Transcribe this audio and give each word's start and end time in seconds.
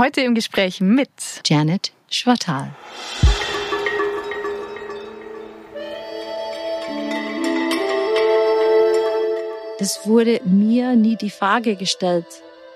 Heute 0.00 0.22
im 0.22 0.34
Gespräch 0.34 0.80
mit 0.80 1.10
Janet 1.44 1.92
Schwartal. 2.08 2.74
Es 9.78 10.06
wurde 10.06 10.40
mir 10.46 10.96
nie 10.96 11.16
die 11.16 11.28
Frage 11.28 11.76
gestellt, 11.76 12.24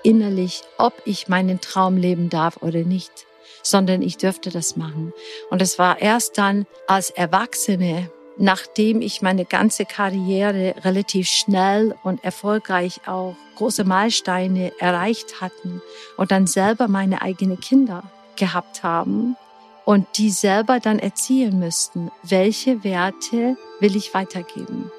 innerlich, 0.03 0.61
ob 0.77 0.93
ich 1.05 1.27
meinen 1.27 1.59
Traum 1.61 1.97
leben 1.97 2.29
darf 2.29 2.57
oder 2.57 2.83
nicht, 2.83 3.25
sondern 3.63 4.03
ich 4.03 4.17
dürfte 4.17 4.51
das 4.51 4.75
machen. 4.75 5.11
Und 5.49 5.63
es 5.63 5.79
war 5.79 5.99
erst 5.99 6.37
dann 6.37 6.67
als 6.85 7.09
Erwachsene, 7.09 8.11
nachdem 8.37 9.01
ich 9.01 9.21
meine 9.21 9.45
ganze 9.45 9.85
Karriere 9.85 10.75
relativ 10.83 11.27
schnell 11.27 11.95
und 12.03 12.23
erfolgreich 12.23 13.01
auch 13.07 13.35
große 13.55 13.83
Meilensteine 13.83 14.73
erreicht 14.79 15.41
hatten 15.41 15.81
und 16.17 16.31
dann 16.31 16.47
selber 16.47 16.87
meine 16.87 17.21
eigenen 17.21 17.59
Kinder 17.59 18.03
gehabt 18.35 18.83
haben 18.83 19.37
und 19.85 20.07
die 20.17 20.29
selber 20.29 20.79
dann 20.79 20.99
erziehen 20.99 21.59
müssten, 21.59 22.11
welche 22.23 22.83
Werte 22.83 23.55
will 23.79 23.95
ich 23.95 24.13
weitergeben. 24.13 24.91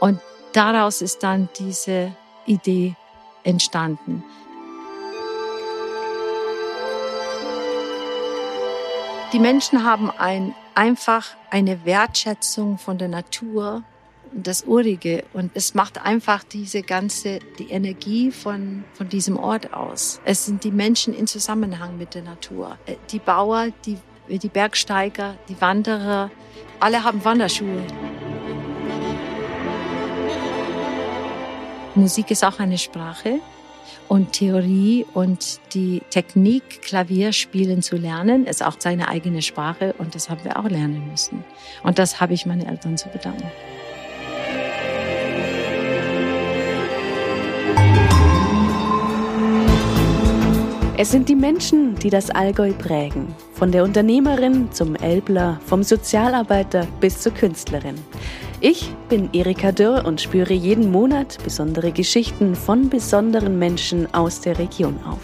Und 0.00 0.20
daraus 0.52 1.02
ist 1.02 1.22
dann 1.22 1.48
diese 1.58 2.12
Idee 2.46 2.94
entstanden. 3.44 4.24
Die 9.34 9.40
Menschen 9.40 9.84
haben 9.84 10.10
ein, 10.10 10.54
einfach 10.74 11.26
eine 11.50 11.84
Wertschätzung 11.84 12.78
von 12.78 12.96
der 12.96 13.08
Natur, 13.08 13.82
das 14.32 14.64
Urige. 14.64 15.22
Und 15.34 15.50
es 15.52 15.74
macht 15.74 16.02
einfach 16.02 16.44
diese 16.44 16.82
ganze, 16.82 17.40
die 17.58 17.70
Energie 17.70 18.30
von, 18.30 18.84
von 18.94 19.10
diesem 19.10 19.36
Ort 19.36 19.74
aus. 19.74 20.22
Es 20.24 20.46
sind 20.46 20.64
die 20.64 20.70
Menschen 20.70 21.12
in 21.12 21.26
Zusammenhang 21.26 21.98
mit 21.98 22.14
der 22.14 22.22
Natur. 22.22 22.78
Äh, 22.86 22.96
die 23.10 23.18
Bauer, 23.18 23.68
die, 23.84 23.98
die 24.30 24.48
Bergsteiger, 24.48 25.36
die 25.50 25.60
Wanderer, 25.60 26.30
alle 26.80 27.04
haben 27.04 27.22
Wanderschuhe. 27.22 27.84
Musik 31.94 32.30
ist 32.30 32.44
auch 32.44 32.60
eine 32.60 32.78
Sprache 32.78 33.40
und 34.08 34.32
Theorie 34.32 35.06
und 35.14 35.60
die 35.74 36.02
Technik, 36.10 36.82
Klavier 36.82 37.32
spielen 37.32 37.82
zu 37.82 37.96
lernen, 37.96 38.46
ist 38.46 38.64
auch 38.64 38.76
seine 38.78 39.08
eigene 39.08 39.42
Sprache 39.42 39.94
und 39.98 40.14
das 40.14 40.30
haben 40.30 40.44
wir 40.44 40.58
auch 40.58 40.68
lernen 40.68 41.08
müssen. 41.10 41.44
Und 41.82 41.98
das 41.98 42.20
habe 42.20 42.34
ich 42.34 42.46
meinen 42.46 42.66
Eltern 42.66 42.96
zu 42.96 43.08
bedanken. 43.08 43.50
Es 51.00 51.12
sind 51.12 51.28
die 51.28 51.36
Menschen, 51.36 51.94
die 51.94 52.10
das 52.10 52.28
Allgäu 52.28 52.72
prägen. 52.72 53.32
Von 53.52 53.70
der 53.70 53.84
Unternehmerin 53.84 54.72
zum 54.72 54.96
Elbler, 54.96 55.60
vom 55.64 55.84
Sozialarbeiter 55.84 56.88
bis 56.98 57.20
zur 57.20 57.32
Künstlerin. 57.32 57.94
Ich 58.60 58.90
bin 59.08 59.30
Erika 59.32 59.70
Dürr 59.70 60.04
und 60.04 60.20
spüre 60.20 60.52
jeden 60.52 60.90
Monat 60.90 61.38
besondere 61.44 61.92
Geschichten 61.92 62.56
von 62.56 62.90
besonderen 62.90 63.56
Menschen 63.56 64.12
aus 64.12 64.40
der 64.40 64.58
Region 64.58 64.98
auf. 65.04 65.20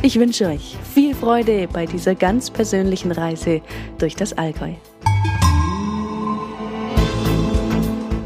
Ich 0.00 0.18
wünsche 0.18 0.46
euch 0.46 0.74
viel 0.94 1.14
Freude 1.14 1.68
bei 1.70 1.84
dieser 1.84 2.14
ganz 2.14 2.50
persönlichen 2.50 3.12
Reise 3.12 3.60
durch 3.98 4.16
das 4.16 4.32
Allgäu. 4.32 4.72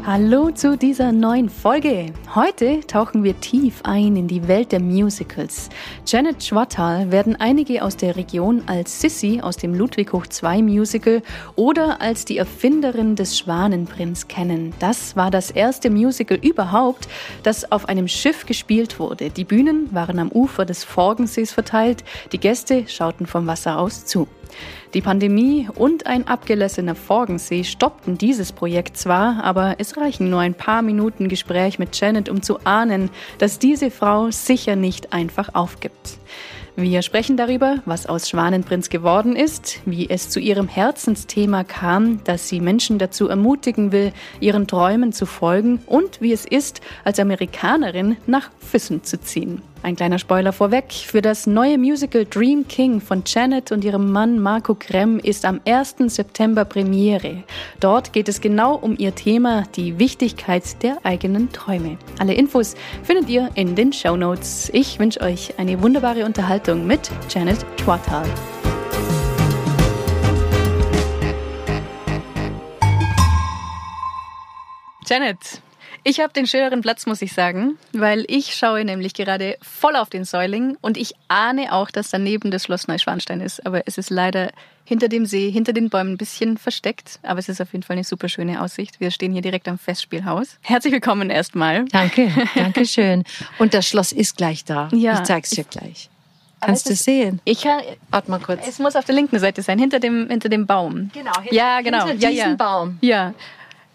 Hallo 0.05 0.51
zu 0.51 0.77
dieser 0.77 1.13
neuen 1.13 1.47
Folge. 1.47 2.07
Heute 2.35 2.81
tauchen 2.81 3.23
wir 3.23 3.39
tief 3.39 3.79
ein 3.83 4.17
in 4.17 4.27
die 4.27 4.49
Welt 4.49 4.73
der 4.73 4.81
Musicals. 4.81 5.69
Janet 6.05 6.43
Schwartal 6.43 7.09
werden 7.09 7.37
einige 7.37 7.81
aus 7.81 7.95
der 7.95 8.17
Region 8.17 8.63
als 8.65 8.99
Sissy 8.99 9.39
aus 9.41 9.55
dem 9.55 9.73
Ludwig 9.73 10.11
Hoch 10.11 10.27
2 10.27 10.61
Musical 10.61 11.21
oder 11.55 12.01
als 12.01 12.25
die 12.25 12.37
Erfinderin 12.37 13.15
des 13.15 13.37
Schwanenprinz 13.37 14.27
kennen. 14.27 14.73
Das 14.79 15.15
war 15.15 15.31
das 15.31 15.51
erste 15.51 15.89
Musical 15.89 16.37
überhaupt, 16.37 17.07
das 17.43 17.71
auf 17.71 17.87
einem 17.87 18.09
Schiff 18.09 18.45
gespielt 18.45 18.99
wurde. 18.99 19.29
Die 19.29 19.45
Bühnen 19.45 19.87
waren 19.93 20.19
am 20.19 20.33
Ufer 20.33 20.65
des 20.65 20.83
Forgensees 20.83 21.53
verteilt, 21.53 22.03
die 22.33 22.39
Gäste 22.39 22.89
schauten 22.89 23.25
vom 23.25 23.47
Wasser 23.47 23.79
aus 23.79 24.05
zu. 24.05 24.27
Die 24.93 25.01
Pandemie 25.01 25.67
und 25.73 26.05
ein 26.05 26.27
abgelassener 26.27 26.95
Forgensee 26.95 27.63
stoppten 27.63 28.17
dieses 28.17 28.51
Projekt 28.51 28.97
zwar, 28.97 29.43
aber 29.43 29.75
es 29.79 29.97
reichen 29.97 30.29
nur 30.29 30.41
ein 30.41 30.53
paar 30.53 30.81
Minuten 30.81 31.29
Gespräch 31.29 31.79
mit 31.79 31.99
Janet, 31.99 32.29
um 32.29 32.41
zu 32.41 32.59
ahnen, 32.63 33.09
dass 33.39 33.59
diese 33.59 33.89
Frau 33.89 34.29
sicher 34.31 34.75
nicht 34.75 35.13
einfach 35.13 35.55
aufgibt. 35.55 36.19
Wir 36.75 37.03
sprechen 37.03 37.37
darüber, 37.37 37.83
was 37.85 38.07
aus 38.07 38.27
Schwanenprinz 38.29 38.89
geworden 38.89 39.35
ist, 39.35 39.79
wie 39.85 40.09
es 40.09 40.29
zu 40.31 40.39
ihrem 40.39 40.67
Herzensthema 40.67 41.63
kam, 41.63 42.23
dass 42.23 42.49
sie 42.49 42.59
Menschen 42.59 42.97
dazu 42.97 43.27
ermutigen 43.27 43.91
will, 43.91 44.11
ihren 44.39 44.65
Träumen 44.65 45.13
zu 45.13 45.27
folgen 45.27 45.81
und 45.85 46.19
wie 46.19 46.33
es 46.33 46.45
ist, 46.45 46.81
als 47.03 47.19
Amerikanerin 47.19 48.17
nach 48.25 48.49
Füssen 48.59 49.03
zu 49.03 49.21
ziehen. 49.21 49.61
Ein 49.83 49.97
kleiner 49.97 50.17
Spoiler 50.17 50.53
vorweg. 50.53 50.93
Für 50.93 51.21
das 51.21 51.45
neue 51.45 51.77
Musical 51.77 52.23
Dream 52.23 52.65
King 52.69 53.01
von 53.01 53.23
Janet 53.25 53.73
und 53.73 53.83
ihrem 53.83 54.13
Mann 54.13 54.39
Marco 54.39 54.75
Krem 54.75 55.19
ist 55.19 55.43
am 55.43 55.59
1. 55.65 55.95
September 56.07 56.63
Premiere. 56.63 57.43
Dort 57.81 58.13
geht 58.13 58.29
es 58.29 58.39
genau 58.39 58.75
um 58.75 58.95
ihr 58.97 59.13
Thema, 59.13 59.63
die 59.75 59.99
Wichtigkeit 59.99 60.81
der 60.81 60.99
eigenen 61.03 61.51
Träume. 61.51 61.97
Alle 62.17 62.33
Infos 62.33 62.75
findet 63.03 63.29
ihr 63.29 63.49
in 63.55 63.75
den 63.75 63.91
Show 63.91 64.15
Notes. 64.15 64.69
Ich 64.73 64.99
wünsche 64.99 65.19
euch 65.19 65.59
eine 65.59 65.81
wunderbare 65.81 66.23
Unterhaltung 66.23 66.87
mit 66.87 67.11
Janet 67.29 67.65
Schwartal. 67.81 68.25
Janet, 75.05 75.61
ich 76.03 76.19
habe 76.19 76.33
den 76.33 76.47
schöneren 76.47 76.81
Platz, 76.81 77.05
muss 77.05 77.21
ich 77.21 77.33
sagen, 77.33 77.77
weil 77.93 78.25
ich 78.27 78.55
schaue 78.55 78.83
nämlich 78.83 79.13
gerade 79.13 79.57
voll 79.61 79.95
auf 79.95 80.09
den 80.09 80.25
Säuling 80.25 80.77
und 80.81 80.97
ich 80.97 81.13
ahne 81.27 81.71
auch, 81.71 81.91
dass 81.91 82.09
daneben 82.09 82.51
das 82.51 82.63
Schloss 82.63 82.87
Neuschwanstein 82.87 83.41
ist. 83.41 83.65
Aber 83.65 83.83
es 83.87 83.97
ist 83.97 84.09
leider 84.09 84.51
hinter 84.85 85.07
dem 85.07 85.25
See, 85.25 85.49
hinter 85.49 85.71
den 85.71 85.89
Bäumen 85.89 86.13
ein 86.13 86.17
bisschen 86.17 86.57
versteckt. 86.57 87.19
Aber 87.23 87.39
es 87.39 87.47
ist 87.47 87.61
auf 87.61 87.71
jeden 87.71 87.83
Fall 87.83 87.95
eine 87.95 88.03
super 88.03 88.27
schöne 88.27 88.61
Aussicht. 88.61 88.99
Wir 88.99 89.11
stehen 89.11 89.31
hier 89.31 89.41
direkt 89.41 89.67
am 89.67 89.77
Festspielhaus. 89.77 90.57
Herzlich 90.61 90.91
willkommen 90.91 91.29
erstmal. 91.29 91.85
Danke, 91.85 92.29
danke 92.55 92.85
schön. 92.85 93.23
Und 93.59 93.73
das 93.73 93.87
Schloss 93.87 94.11
ist 94.11 94.35
gleich 94.35 94.65
da. 94.65 94.89
Ja, 94.91 95.13
ich 95.13 95.23
zeig's 95.23 95.51
dir 95.51 95.63
gleich. 95.63 96.09
Kannst 96.59 96.89
du 96.89 96.95
sehen? 96.95 97.41
Ich 97.43 97.61
kann. 97.61 97.81
Warte 98.09 98.31
mal 98.31 98.39
kurz. 98.39 98.65
Es 98.67 98.79
muss 98.79 98.95
auf 98.95 99.03
der 99.03 99.15
linken 99.15 99.37
Seite 99.39 99.61
sein, 99.61 99.79
hinter 99.79 99.99
dem, 99.99 100.29
hinter 100.29 100.47
dem 100.47 100.65
Baum. 100.65 101.11
Genau, 101.13 101.33
hinter, 101.41 101.53
ja, 101.53 101.81
genau. 101.81 102.05
hinter 102.05 102.15
diesem 102.15 102.35
ja, 102.35 102.49
ja. 102.49 102.55
Baum. 102.55 102.97
Ja, 103.01 103.33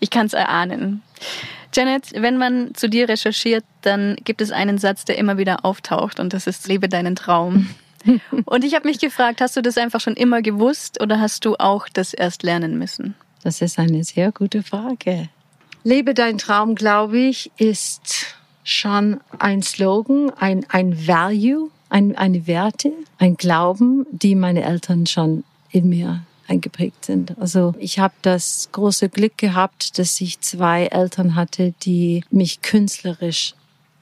ich 0.00 0.10
kann 0.10 0.26
es 0.26 0.34
erahnen. 0.34 1.02
Janet, 1.74 2.12
wenn 2.14 2.38
man 2.38 2.74
zu 2.74 2.88
dir 2.88 3.08
recherchiert, 3.08 3.64
dann 3.82 4.16
gibt 4.24 4.40
es 4.40 4.50
einen 4.50 4.78
Satz, 4.78 5.04
der 5.04 5.18
immer 5.18 5.38
wieder 5.38 5.64
auftaucht 5.64 6.20
und 6.20 6.32
das 6.32 6.46
ist 6.46 6.66
Lebe 6.68 6.88
deinen 6.88 7.16
Traum. 7.16 7.68
und 8.44 8.64
ich 8.64 8.74
habe 8.74 8.88
mich 8.88 8.98
gefragt, 8.98 9.40
hast 9.40 9.56
du 9.56 9.62
das 9.62 9.76
einfach 9.76 10.00
schon 10.00 10.14
immer 10.14 10.42
gewusst 10.42 11.00
oder 11.00 11.20
hast 11.20 11.44
du 11.44 11.56
auch 11.56 11.88
das 11.88 12.14
erst 12.14 12.42
lernen 12.42 12.78
müssen? 12.78 13.14
Das 13.42 13.60
ist 13.60 13.78
eine 13.78 14.02
sehr 14.04 14.32
gute 14.32 14.62
Frage. 14.62 15.28
Lebe 15.84 16.14
deinen 16.14 16.38
Traum, 16.38 16.74
glaube 16.74 17.18
ich, 17.18 17.50
ist 17.56 18.36
schon 18.64 19.20
ein 19.38 19.62
Slogan, 19.62 20.30
ein, 20.38 20.66
ein 20.68 21.06
Value, 21.06 21.70
ein, 21.88 22.16
eine 22.16 22.46
Werte, 22.46 22.92
ein 23.18 23.36
Glauben, 23.36 24.06
die 24.10 24.34
meine 24.34 24.64
Eltern 24.64 25.06
schon 25.06 25.44
in 25.70 25.88
mir 25.88 26.20
eingeprägt 26.48 27.04
sind. 27.04 27.36
Also 27.38 27.74
ich 27.78 27.98
habe 27.98 28.14
das 28.22 28.68
große 28.72 29.08
Glück 29.08 29.36
gehabt, 29.38 29.98
dass 29.98 30.20
ich 30.20 30.40
zwei 30.40 30.86
Eltern 30.86 31.34
hatte, 31.34 31.74
die 31.82 32.24
mich 32.30 32.62
künstlerisch 32.62 33.54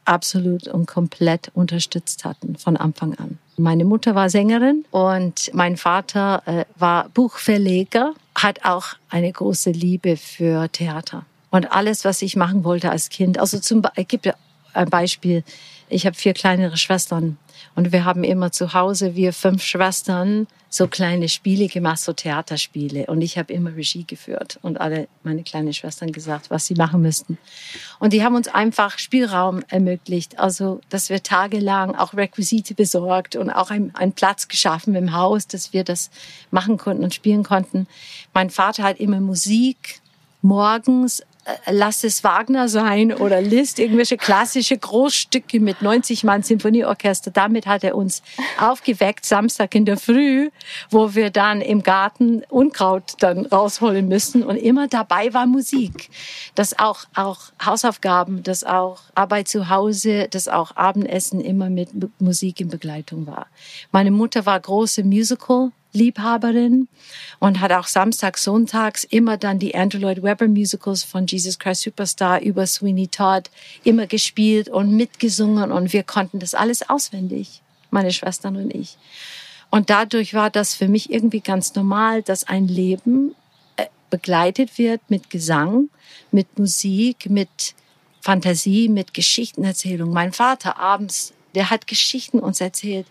absolut 0.04 0.68
und 0.68 0.86
komplett 0.86 1.50
unterstützt 1.54 2.24
hatten 2.24 2.56
von 2.56 2.76
Anfang 2.76 3.14
an. 3.14 3.38
Meine 3.56 3.84
Mutter 3.84 4.14
war 4.14 4.30
Sängerin 4.30 4.84
und 4.90 5.50
mein 5.52 5.76
Vater 5.76 6.42
äh, 6.46 6.64
war 6.76 7.08
Buchverleger, 7.08 8.14
hat 8.34 8.64
auch 8.64 8.86
eine 9.10 9.32
große 9.32 9.70
Liebe 9.70 10.16
für 10.16 10.70
Theater. 10.70 11.24
Und 11.50 11.72
alles, 11.72 12.04
was 12.04 12.22
ich 12.22 12.36
machen 12.36 12.64
wollte 12.64 12.90
als 12.90 13.08
Kind, 13.08 13.38
also 13.38 13.58
zum 13.58 13.82
ich 13.96 14.08
gebe 14.08 14.34
ein 14.74 14.90
Beispiel. 14.90 15.42
Ich 15.88 16.06
habe 16.06 16.16
vier 16.16 16.34
kleinere 16.34 16.76
Schwestern 16.76 17.38
und 17.76 17.92
wir 17.92 18.04
haben 18.04 18.24
immer 18.24 18.50
zu 18.50 18.72
Hause, 18.72 19.14
wir 19.14 19.32
fünf 19.32 19.62
Schwestern, 19.62 20.46
so 20.68 20.88
kleine 20.88 21.28
Spiele 21.28 21.68
gemacht, 21.68 22.00
so 22.00 22.12
Theaterspiele. 22.12 23.06
Und 23.06 23.22
ich 23.22 23.38
habe 23.38 23.52
immer 23.52 23.74
Regie 23.76 24.04
geführt 24.04 24.58
und 24.62 24.80
alle 24.80 25.08
meine 25.22 25.42
kleinen 25.42 25.72
Schwestern 25.72 26.12
gesagt, 26.12 26.50
was 26.50 26.66
sie 26.66 26.74
machen 26.74 27.02
müssten. 27.02 27.38
Und 27.98 28.12
die 28.12 28.24
haben 28.24 28.34
uns 28.34 28.48
einfach 28.48 28.98
Spielraum 28.98 29.62
ermöglicht. 29.68 30.38
Also, 30.38 30.80
dass 30.88 31.08
wir 31.08 31.22
tagelang 31.22 31.94
auch 31.94 32.14
Requisite 32.14 32.74
besorgt 32.74 33.36
und 33.36 33.50
auch 33.50 33.70
einen 33.70 34.12
Platz 34.12 34.48
geschaffen 34.48 34.94
im 34.94 35.12
Haus, 35.12 35.46
dass 35.46 35.72
wir 35.72 35.84
das 35.84 36.10
machen 36.50 36.78
konnten 36.78 37.04
und 37.04 37.14
spielen 37.14 37.42
konnten. 37.42 37.86
Mein 38.34 38.50
Vater 38.50 38.82
hat 38.82 38.98
immer 38.98 39.20
Musik 39.20 40.00
morgens 40.42 41.22
lass 41.70 42.04
es 42.04 42.24
Wagner 42.24 42.68
sein 42.68 43.12
oder 43.12 43.40
Liszt, 43.40 43.78
irgendwelche 43.78 44.16
klassische 44.16 44.76
Großstücke 44.76 45.60
mit 45.60 45.82
90 45.82 46.24
Mann 46.24 46.42
Sinfonieorchester. 46.42 47.30
Damit 47.30 47.66
hat 47.66 47.84
er 47.84 47.96
uns 47.96 48.22
aufgeweckt, 48.60 49.24
Samstag 49.24 49.74
in 49.74 49.84
der 49.84 49.96
Früh, 49.96 50.50
wo 50.90 51.14
wir 51.14 51.30
dann 51.30 51.60
im 51.60 51.82
Garten 51.82 52.42
Unkraut 52.48 53.14
dann 53.20 53.46
rausholen 53.46 54.08
müssen. 54.08 54.42
Und 54.42 54.56
immer 54.56 54.88
dabei 54.88 55.32
war 55.34 55.46
Musik. 55.46 56.10
Das 56.54 56.78
auch, 56.78 57.04
auch 57.14 57.38
Hausaufgaben, 57.64 58.42
das 58.42 58.64
auch 58.64 59.00
Arbeit 59.14 59.48
zu 59.48 59.68
Hause, 59.68 60.28
das 60.30 60.48
auch 60.48 60.74
Abendessen 60.76 61.40
immer 61.40 61.70
mit 61.70 61.90
Musik 62.20 62.60
in 62.60 62.68
Begleitung 62.68 63.26
war. 63.26 63.46
Meine 63.92 64.10
Mutter 64.10 64.46
war 64.46 64.58
große 64.58 65.04
Musical 65.04 65.70
Liebhaberin 65.96 66.88
und 67.40 67.60
hat 67.60 67.72
auch 67.72 67.86
samstags, 67.86 68.44
sonntags 68.44 69.04
immer 69.04 69.36
dann 69.36 69.58
die 69.58 69.74
Andrew 69.74 69.98
Lloyd 69.98 70.22
Webber 70.22 70.46
Musicals 70.46 71.02
von 71.02 71.26
Jesus 71.26 71.58
Christ 71.58 71.82
Superstar 71.82 72.40
über 72.40 72.66
Sweeney 72.66 73.08
Todd 73.08 73.50
immer 73.82 74.06
gespielt 74.06 74.68
und 74.68 74.94
mitgesungen 74.94 75.72
und 75.72 75.92
wir 75.92 76.04
konnten 76.04 76.38
das 76.38 76.54
alles 76.54 76.88
auswendig, 76.88 77.62
meine 77.90 78.12
Schwestern 78.12 78.56
und 78.56 78.74
ich. 78.74 78.96
Und 79.70 79.90
dadurch 79.90 80.34
war 80.34 80.50
das 80.50 80.74
für 80.74 80.88
mich 80.88 81.10
irgendwie 81.10 81.40
ganz 81.40 81.74
normal, 81.74 82.22
dass 82.22 82.44
ein 82.44 82.68
Leben 82.68 83.34
äh, 83.76 83.86
begleitet 84.10 84.78
wird 84.78 85.00
mit 85.08 85.30
Gesang, 85.30 85.88
mit 86.30 86.58
Musik, 86.58 87.28
mit 87.28 87.74
Fantasie, 88.20 88.88
mit 88.88 89.14
Geschichtenerzählung. 89.14 90.12
Mein 90.12 90.32
Vater 90.32 90.78
abends 90.78 91.32
der 91.56 91.70
hat 91.70 91.86
Geschichten 91.86 92.38
uns 92.38 92.60
erzählt. 92.60 93.06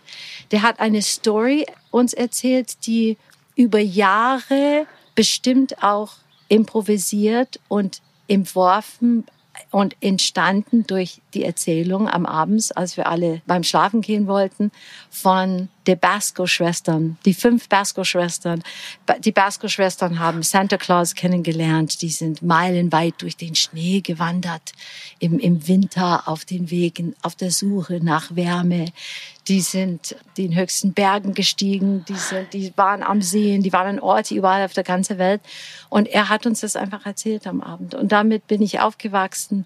Der 0.52 0.62
hat 0.62 0.78
eine 0.78 1.02
Story 1.02 1.66
uns 1.90 2.14
erzählt, 2.14 2.86
die 2.86 3.18
über 3.56 3.80
Jahre 3.80 4.86
bestimmt 5.16 5.82
auch 5.82 6.12
improvisiert 6.48 7.58
und 7.66 8.00
entworfen 8.28 9.26
und 9.72 9.96
entstanden 10.00 10.86
durch 10.86 11.20
die 11.34 11.44
Erzählung 11.44 12.08
am 12.08 12.24
Abend, 12.24 12.76
als 12.76 12.96
wir 12.96 13.08
alle 13.08 13.42
beim 13.46 13.64
Schlafen 13.64 14.00
gehen 14.00 14.28
wollten, 14.28 14.70
von 15.10 15.68
der 15.86 15.96
Basco-Schwestern, 15.96 17.16
die 17.24 17.34
fünf 17.34 17.68
Basco-Schwestern. 17.68 18.62
Die 19.20 19.32
Basco-Schwestern 19.32 20.18
haben 20.18 20.42
Santa 20.42 20.76
Claus 20.76 21.14
kennengelernt. 21.14 22.02
Die 22.02 22.08
sind 22.08 22.42
meilenweit 22.42 23.14
durch 23.18 23.36
den 23.36 23.54
Schnee 23.54 24.00
gewandert, 24.00 24.72
im, 25.20 25.38
im 25.38 25.68
Winter 25.68 26.26
auf 26.26 26.44
den 26.44 26.70
Wegen, 26.70 27.14
auf 27.22 27.36
der 27.36 27.50
Suche 27.50 28.00
nach 28.02 28.34
Wärme. 28.34 28.86
Die 29.46 29.60
sind 29.60 30.16
den 30.36 30.56
höchsten 30.56 30.92
Bergen 30.92 31.32
gestiegen, 31.34 32.04
die, 32.08 32.16
sind, 32.16 32.52
die 32.52 32.72
waren 32.76 33.04
am 33.04 33.22
Seen, 33.22 33.62
die 33.62 33.72
waren 33.72 33.86
an 33.86 34.00
Orte 34.00 34.34
überall 34.34 34.64
auf 34.64 34.72
der 34.72 34.82
ganzen 34.82 35.18
Welt. 35.18 35.40
Und 35.88 36.08
er 36.08 36.28
hat 36.28 36.46
uns 36.46 36.60
das 36.60 36.74
einfach 36.74 37.06
erzählt 37.06 37.46
am 37.46 37.60
Abend. 37.60 37.94
Und 37.94 38.10
damit 38.10 38.48
bin 38.48 38.60
ich 38.60 38.80
aufgewachsen, 38.80 39.64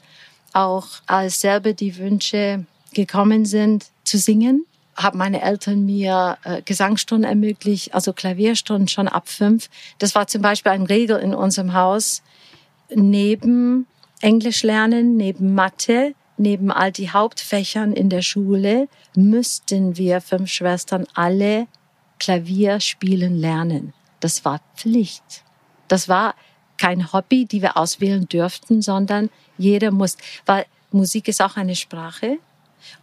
auch 0.52 0.86
als 1.06 1.40
selber 1.40 1.72
die 1.72 1.96
Wünsche 1.96 2.66
gekommen 2.92 3.46
sind, 3.46 3.86
zu 4.04 4.18
singen 4.18 4.66
haben 5.02 5.18
meine 5.18 5.42
Eltern 5.42 5.84
mir 5.84 6.38
äh, 6.44 6.62
Gesangsstunden 6.62 7.28
ermöglicht, 7.28 7.94
also 7.94 8.12
Klavierstunden 8.12 8.88
schon 8.88 9.08
ab 9.08 9.28
fünf. 9.28 9.68
Das 9.98 10.14
war 10.14 10.26
zum 10.26 10.42
Beispiel 10.42 10.72
eine 10.72 10.88
Regel 10.88 11.18
in 11.18 11.34
unserem 11.34 11.74
Haus. 11.74 12.22
Neben 12.94 13.86
Englisch 14.20 14.62
lernen, 14.62 15.16
neben 15.16 15.54
Mathe, 15.54 16.14
neben 16.36 16.70
all 16.70 16.92
die 16.92 17.10
Hauptfächern 17.10 17.92
in 17.92 18.08
der 18.08 18.22
Schule 18.22 18.88
müssten 19.14 19.96
wir 19.96 20.20
fünf 20.20 20.50
Schwestern 20.50 21.06
alle 21.14 21.66
Klavier 22.18 22.80
spielen 22.80 23.38
lernen. 23.38 23.92
Das 24.20 24.44
war 24.44 24.60
Pflicht. 24.76 25.44
Das 25.88 26.08
war 26.08 26.34
kein 26.78 27.12
Hobby, 27.12 27.46
die 27.46 27.62
wir 27.62 27.76
auswählen 27.76 28.26
dürften, 28.26 28.82
sondern 28.82 29.30
jeder 29.58 29.90
muss, 29.90 30.16
weil 30.46 30.66
Musik 30.92 31.28
ist 31.28 31.42
auch 31.42 31.56
eine 31.56 31.76
Sprache 31.76 32.38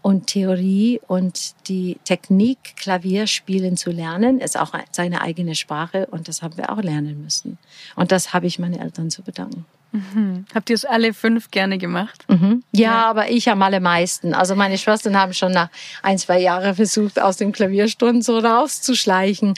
und 0.02 0.28
Theorie 0.28 1.00
und 1.08 1.54
die 1.68 1.98
Technik, 2.04 2.76
Klavierspielen 2.78 3.78
zu 3.78 3.92
lernen, 3.92 4.40
ist 4.40 4.60
auch 4.60 4.74
seine 4.92 5.22
eigene 5.22 5.56
Sprache 5.56 6.08
und 6.08 6.28
das 6.28 6.42
haben 6.42 6.58
wir 6.58 6.72
auch 6.72 6.82
lernen 6.82 7.22
müssen. 7.22 7.58
Und 7.96 8.12
das 8.12 8.34
habe 8.34 8.48
ich 8.48 8.60
meine 8.60 8.80
Eltern 8.80 9.10
zu 9.10 9.22
bedanken. 9.24 9.66
Mhm. 9.92 10.46
Habt 10.54 10.70
ihr 10.70 10.76
es 10.76 10.86
alle 10.86 11.14
fünf 11.14 11.52
gerne 11.52 11.78
gemacht? 11.78 12.26
Mhm. 12.28 12.64
Ja, 12.72 12.82
ja, 12.82 13.06
aber 13.06 13.30
ich 13.30 13.50
am 13.50 13.62
allermeisten. 13.62 14.34
Also 14.34 14.56
meine 14.56 14.78
Schwestern 14.78 15.18
haben 15.18 15.34
schon 15.34 15.54
nach 15.54 15.70
ein, 16.04 16.18
zwei 16.18 16.40
Jahren 16.40 16.76
versucht, 16.76 17.20
aus 17.20 17.38
den 17.38 17.52
Klavierstunden 17.52 18.22
so 18.22 18.38
rauszuschleichen. 18.38 19.54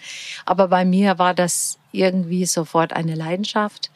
Aber 0.45 0.68
bei 0.68 0.86
mir 0.86 1.18
war 1.18 1.33
das 1.33 1.80
irgendwie 1.92 2.45
sofort 2.45 2.94
eine 2.94 3.16
Leidenschaft. 3.16 3.89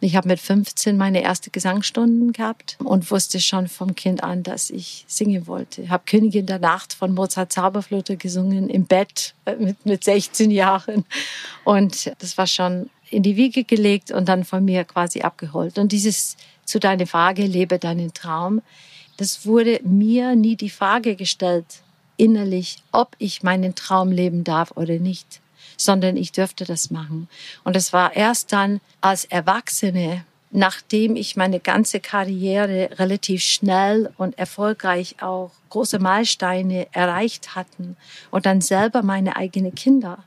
Ich 0.00 0.14
habe 0.14 0.28
mit 0.28 0.38
15 0.38 0.96
meine 0.96 1.22
erste 1.22 1.50
Gesangsstunden 1.50 2.32
gehabt 2.32 2.76
und 2.82 3.10
wusste 3.10 3.40
schon 3.40 3.66
vom 3.66 3.96
Kind 3.96 4.22
an, 4.22 4.44
dass 4.44 4.70
ich 4.70 5.04
singen 5.08 5.48
wollte. 5.48 5.82
Ich 5.82 5.90
habe 5.90 6.04
Königin 6.06 6.46
der 6.46 6.60
Nacht 6.60 6.92
von 6.92 7.14
Mozart 7.14 7.52
Zauberflöte 7.52 8.16
gesungen 8.16 8.68
im 8.68 8.86
Bett 8.86 9.34
äh, 9.44 9.56
mit, 9.56 9.84
mit 9.84 10.04
16 10.04 10.52
Jahren. 10.52 11.04
Und 11.64 12.12
das 12.20 12.38
war 12.38 12.46
schon 12.46 12.90
in 13.10 13.24
die 13.24 13.36
Wiege 13.36 13.64
gelegt 13.64 14.12
und 14.12 14.28
dann 14.28 14.44
von 14.44 14.64
mir 14.64 14.84
quasi 14.84 15.22
abgeholt. 15.22 15.78
Und 15.78 15.90
dieses 15.90 16.36
zu 16.64 16.78
deiner 16.78 17.06
Frage, 17.06 17.42
lebe 17.46 17.78
deinen 17.78 18.14
Traum, 18.14 18.62
das 19.16 19.46
wurde 19.46 19.80
mir 19.82 20.36
nie 20.36 20.54
die 20.54 20.70
Frage 20.70 21.16
gestellt, 21.16 21.82
innerlich, 22.16 22.82
ob 22.92 23.16
ich 23.18 23.42
meinen 23.42 23.74
Traum 23.74 24.12
leben 24.12 24.44
darf 24.44 24.72
oder 24.76 24.98
nicht 24.98 25.40
sondern 25.78 26.18
ich 26.18 26.32
dürfte 26.32 26.64
das 26.64 26.90
machen. 26.90 27.28
Und 27.64 27.76
es 27.76 27.94
war 27.94 28.14
erst 28.14 28.52
dann 28.52 28.80
als 29.00 29.24
Erwachsene, 29.24 30.24
nachdem 30.50 31.16
ich 31.16 31.36
meine 31.36 31.60
ganze 31.60 32.00
Karriere 32.00 32.90
relativ 32.98 33.42
schnell 33.42 34.12
und 34.18 34.38
erfolgreich 34.38 35.16
auch 35.22 35.52
große 35.70 35.98
Meilensteine 35.98 36.88
erreicht 36.92 37.54
hatten 37.54 37.96
und 38.30 38.44
dann 38.44 38.60
selber 38.60 39.02
meine 39.02 39.36
eigenen 39.36 39.74
Kinder 39.74 40.18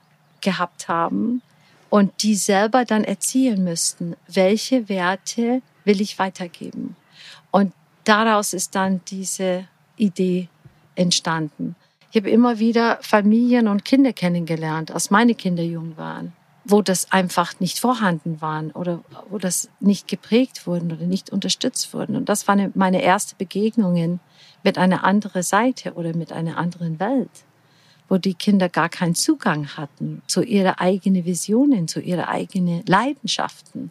gehabt 0.41 0.87
haben 0.87 1.41
und 1.89 2.23
die 2.23 2.35
selber 2.35 2.85
dann 2.85 3.03
erzielen 3.03 3.63
müssten, 3.63 4.15
welche 4.27 4.87
Werte 4.89 5.61
will 5.83 6.01
ich 6.01 6.17
weitergeben. 6.19 6.95
Und 7.51 7.73
daraus 8.05 8.53
ist 8.53 8.75
dann 8.75 9.01
diese 9.07 9.65
Idee 9.97 10.47
entstanden. 10.95 11.75
Ich 12.11 12.17
habe 12.17 12.29
immer 12.29 12.59
wieder 12.59 12.97
Familien 13.01 13.69
und 13.69 13.85
Kinder 13.85 14.11
kennengelernt, 14.11 14.91
als 14.91 15.11
meine 15.11 15.33
Kinder 15.33 15.63
jung 15.63 15.95
waren, 15.95 16.33
wo 16.65 16.81
das 16.81 17.09
einfach 17.13 17.57
nicht 17.61 17.79
vorhanden 17.79 18.41
waren 18.41 18.71
oder 18.71 19.01
wo 19.29 19.37
das 19.37 19.69
nicht 19.79 20.09
geprägt 20.09 20.67
wurden 20.67 20.91
oder 20.91 21.05
nicht 21.05 21.29
unterstützt 21.29 21.93
wurden. 21.93 22.17
Und 22.17 22.27
das 22.27 22.49
waren 22.49 22.69
meine 22.75 23.01
ersten 23.01 23.37
Begegnungen 23.37 24.19
mit 24.61 24.77
einer 24.77 25.05
anderen 25.05 25.41
Seite 25.41 25.93
oder 25.93 26.13
mit 26.13 26.33
einer 26.33 26.57
anderen 26.57 26.99
Welt, 26.99 27.45
wo 28.09 28.17
die 28.17 28.33
Kinder 28.33 28.67
gar 28.67 28.89
keinen 28.89 29.15
Zugang 29.15 29.77
hatten 29.77 30.21
zu 30.27 30.43
ihrer 30.43 30.81
eigenen 30.81 31.23
Visionen, 31.23 31.87
zu 31.87 32.01
ihrer 32.01 32.27
eigenen 32.27 32.83
Leidenschaften, 32.87 33.89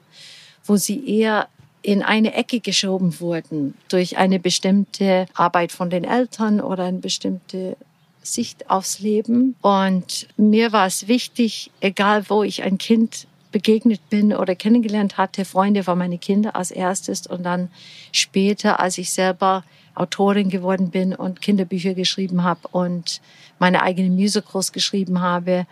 wo 0.66 0.76
sie 0.76 1.08
eher 1.08 1.48
in 1.80 2.02
eine 2.02 2.34
Ecke 2.34 2.60
geschoben 2.60 3.18
wurden 3.18 3.72
durch 3.88 4.18
eine 4.18 4.38
bestimmte 4.38 5.24
Arbeit 5.32 5.72
von 5.72 5.88
den 5.88 6.04
Eltern 6.04 6.60
oder 6.60 6.84
eine 6.84 6.98
bestimmte 6.98 7.78
Sicht 8.22 8.70
aufs 8.70 9.00
Leben. 9.00 9.56
Und 9.62 10.28
mir 10.36 10.72
war 10.72 10.86
es 10.86 11.08
wichtig, 11.08 11.70
egal 11.80 12.28
wo 12.28 12.42
ich 12.42 12.62
ein 12.62 12.78
Kind 12.78 13.26
begegnet 13.52 14.08
bin 14.10 14.32
oder 14.32 14.54
kennengelernt 14.54 15.16
hatte, 15.16 15.44
Freunde 15.44 15.86
waren 15.86 15.98
meine 15.98 16.18
Kinder 16.18 16.54
als 16.54 16.70
erstes 16.70 17.26
und 17.26 17.42
dann 17.42 17.68
später, 18.12 18.78
als 18.80 18.98
ich 18.98 19.10
selber 19.10 19.64
Autorin 19.94 20.50
geworden 20.50 20.90
bin 20.90 21.14
und 21.14 21.42
Kinderbücher 21.42 21.94
geschrieben 21.94 22.44
habe 22.44 22.60
und 22.70 23.20
meine 23.58 23.82
eigenen 23.82 24.14
Musicals 24.14 24.72
geschrieben 24.72 25.20
habe, 25.20 25.66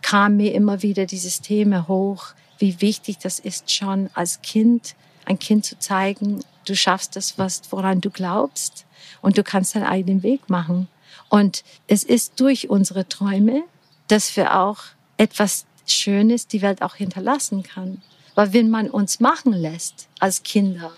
kam 0.00 0.36
mir 0.36 0.54
immer 0.54 0.82
wieder 0.82 1.06
dieses 1.06 1.40
Thema 1.40 1.88
hoch, 1.88 2.34
wie 2.58 2.80
wichtig 2.80 3.18
das 3.18 3.38
ist 3.38 3.70
schon 3.70 4.10
als 4.14 4.42
Kind, 4.42 4.94
ein 5.24 5.38
Kind 5.38 5.64
zu 5.64 5.78
zeigen, 5.78 6.40
du 6.66 6.76
schaffst 6.76 7.16
das, 7.16 7.38
was, 7.38 7.62
woran 7.70 8.00
du 8.00 8.10
glaubst 8.10 8.86
und 9.22 9.38
du 9.38 9.42
kannst 9.42 9.74
deinen 9.74 9.84
eigenen 9.84 10.22
Weg 10.22 10.48
machen. 10.48 10.88
Und 11.28 11.64
es 11.86 12.04
ist 12.04 12.40
durch 12.40 12.70
unsere 12.70 13.08
Träume, 13.08 13.64
dass 14.08 14.36
wir 14.36 14.58
auch 14.58 14.78
etwas 15.16 15.66
Schönes 15.86 16.46
die 16.46 16.62
Welt 16.62 16.82
auch 16.82 16.94
hinterlassen 16.94 17.62
kann. 17.62 18.02
Weil 18.34 18.52
wenn 18.52 18.70
man 18.70 18.90
uns 18.90 19.20
machen 19.20 19.52
lässt 19.52 20.08
als 20.18 20.42
Kinder, 20.42 20.92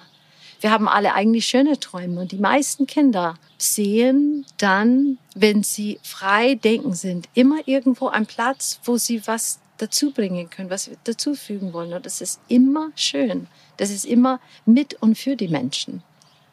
wir 0.61 0.71
haben 0.71 0.88
alle 0.88 1.14
eigentlich 1.14 1.47
schöne 1.47 1.78
Träume 1.78 2.21
und 2.23 2.33
die 2.33 2.38
meisten 2.38 2.87
Kinder 2.87 3.38
sehen 3.59 4.47
dann, 4.56 5.18
wenn 5.35 5.62
sie 5.62 6.00
frei 6.02 6.54
denken 6.54 6.95
sind, 6.95 7.28
immer 7.35 7.59
irgendwo 7.66 8.09
einen 8.09 8.26
Platz, 8.26 8.80
wo 8.85 8.97
sie 8.97 9.26
was 9.26 9.61
dazu 9.78 10.12
bringen 10.12 10.49
können, 10.49 10.71
was 10.71 10.88
wir 10.88 10.97
dazufügen 11.04 11.73
wollen. 11.73 11.92
Und 11.92 12.06
das 12.06 12.21
ist 12.23 12.40
immer 12.49 12.90
schön. 12.95 13.47
Das 13.76 13.90
ist 13.90 14.06
immer 14.06 14.40
mit 14.64 14.95
und 15.02 15.18
für 15.18 15.37
die 15.37 15.49
Menschen. 15.49 16.02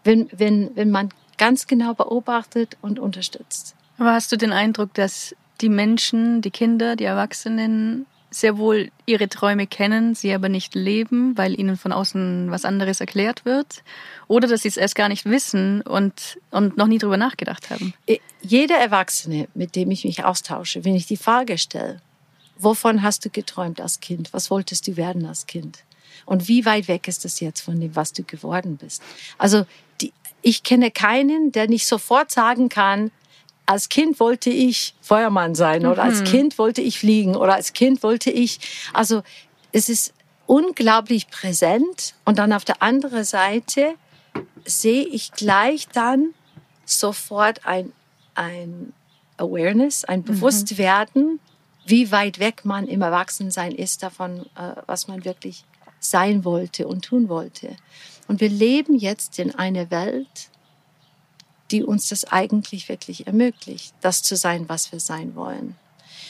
Wenn, 0.03 0.29
wenn, 0.33 0.75
wenn 0.75 0.91
man 0.91 1.09
ganz 1.37 1.67
genau 1.67 1.93
beobachtet 1.93 2.77
und 2.81 2.99
unterstützt. 2.99 3.75
Aber 3.97 4.13
hast 4.13 4.31
du 4.31 4.37
den 4.37 4.51
Eindruck, 4.51 4.93
dass 4.93 5.35
die 5.61 5.69
Menschen, 5.69 6.41
die 6.41 6.51
Kinder, 6.51 6.95
die 6.95 7.05
Erwachsenen 7.05 8.05
sehr 8.33 8.57
wohl 8.57 8.91
ihre 9.05 9.29
Träume 9.29 9.67
kennen, 9.67 10.15
sie 10.15 10.33
aber 10.33 10.49
nicht 10.49 10.75
leben, 10.75 11.37
weil 11.37 11.57
ihnen 11.59 11.77
von 11.77 11.91
außen 11.91 12.49
was 12.49 12.65
anderes 12.65 12.99
erklärt 12.99 13.45
wird. 13.45 13.83
Oder 14.27 14.47
dass 14.47 14.63
sie 14.63 14.67
es 14.67 14.77
erst 14.77 14.95
gar 14.95 15.07
nicht 15.07 15.25
wissen 15.25 15.81
und, 15.81 16.39
und 16.49 16.75
noch 16.75 16.87
nie 16.87 16.97
drüber 16.97 17.17
nachgedacht 17.17 17.69
haben. 17.69 17.93
Jeder 18.41 18.77
Erwachsene, 18.77 19.47
mit 19.53 19.75
dem 19.75 19.91
ich 19.91 20.03
mich 20.03 20.25
austausche, 20.25 20.83
wenn 20.83 20.95
ich 20.95 21.05
die 21.05 21.17
Frage 21.17 21.57
stelle, 21.57 22.01
wovon 22.57 23.03
hast 23.03 23.23
du 23.25 23.29
geträumt 23.29 23.79
als 23.79 23.99
Kind? 23.99 24.33
Was 24.33 24.49
wolltest 24.49 24.87
du 24.87 24.97
werden 24.97 25.25
als 25.25 25.45
Kind? 25.45 25.83
Und 26.25 26.47
wie 26.47 26.65
weit 26.65 26.87
weg 26.87 27.07
ist 27.07 27.25
das 27.25 27.39
jetzt 27.39 27.61
von 27.61 27.79
dem, 27.79 27.95
was 27.95 28.13
du 28.13 28.23
geworden 28.23 28.77
bist? 28.77 29.01
Also 29.37 29.65
ich 30.43 30.63
kenne 30.63 30.91
keinen, 30.91 31.51
der 31.51 31.67
nicht 31.67 31.87
sofort 31.87 32.29
sagen 32.29 32.69
kann, 32.69 33.11
als 33.65 33.89
Kind 33.89 34.19
wollte 34.19 34.49
ich 34.49 34.93
Feuermann 35.01 35.55
sein 35.55 35.85
oder 35.85 36.03
mhm. 36.03 36.09
als 36.09 36.23
Kind 36.25 36.59
wollte 36.59 36.81
ich 36.81 36.99
fliegen 36.99 37.35
oder 37.35 37.55
als 37.55 37.73
Kind 37.73 38.03
wollte 38.03 38.29
ich, 38.29 38.59
also 38.93 39.23
es 39.71 39.89
ist 39.89 40.13
unglaublich 40.45 41.29
präsent 41.29 42.13
und 42.25 42.37
dann 42.37 42.51
auf 42.51 42.65
der 42.65 42.81
anderen 42.81 43.23
Seite 43.23 43.95
sehe 44.65 45.05
ich 45.05 45.31
gleich 45.31 45.87
dann 45.87 46.33
sofort 46.85 47.65
ein, 47.65 47.93
ein 48.35 48.91
Awareness, 49.37 50.03
ein 50.03 50.19
mhm. 50.19 50.25
Bewusstwerden, 50.25 51.23
mhm. 51.23 51.39
wie 51.85 52.11
weit 52.11 52.39
weg 52.39 52.65
man 52.65 52.87
im 52.87 53.01
Erwachsensein 53.01 53.71
ist 53.71 54.03
davon, 54.03 54.45
äh, 54.55 54.75
was 54.87 55.07
man 55.07 55.23
wirklich 55.23 55.63
sein 55.99 56.43
wollte 56.43 56.85
und 56.85 57.05
tun 57.05 57.29
wollte. 57.29 57.77
Und 58.27 58.41
wir 58.41 58.49
leben 58.49 58.95
jetzt 58.95 59.39
in 59.39 59.53
einer 59.53 59.91
Welt, 59.91 60.49
die 61.71 61.83
uns 61.83 62.09
das 62.09 62.25
eigentlich 62.25 62.89
wirklich 62.89 63.27
ermöglicht, 63.27 63.93
das 64.01 64.23
zu 64.23 64.35
sein, 64.35 64.69
was 64.69 64.91
wir 64.91 64.99
sein 64.99 65.35
wollen. 65.35 65.75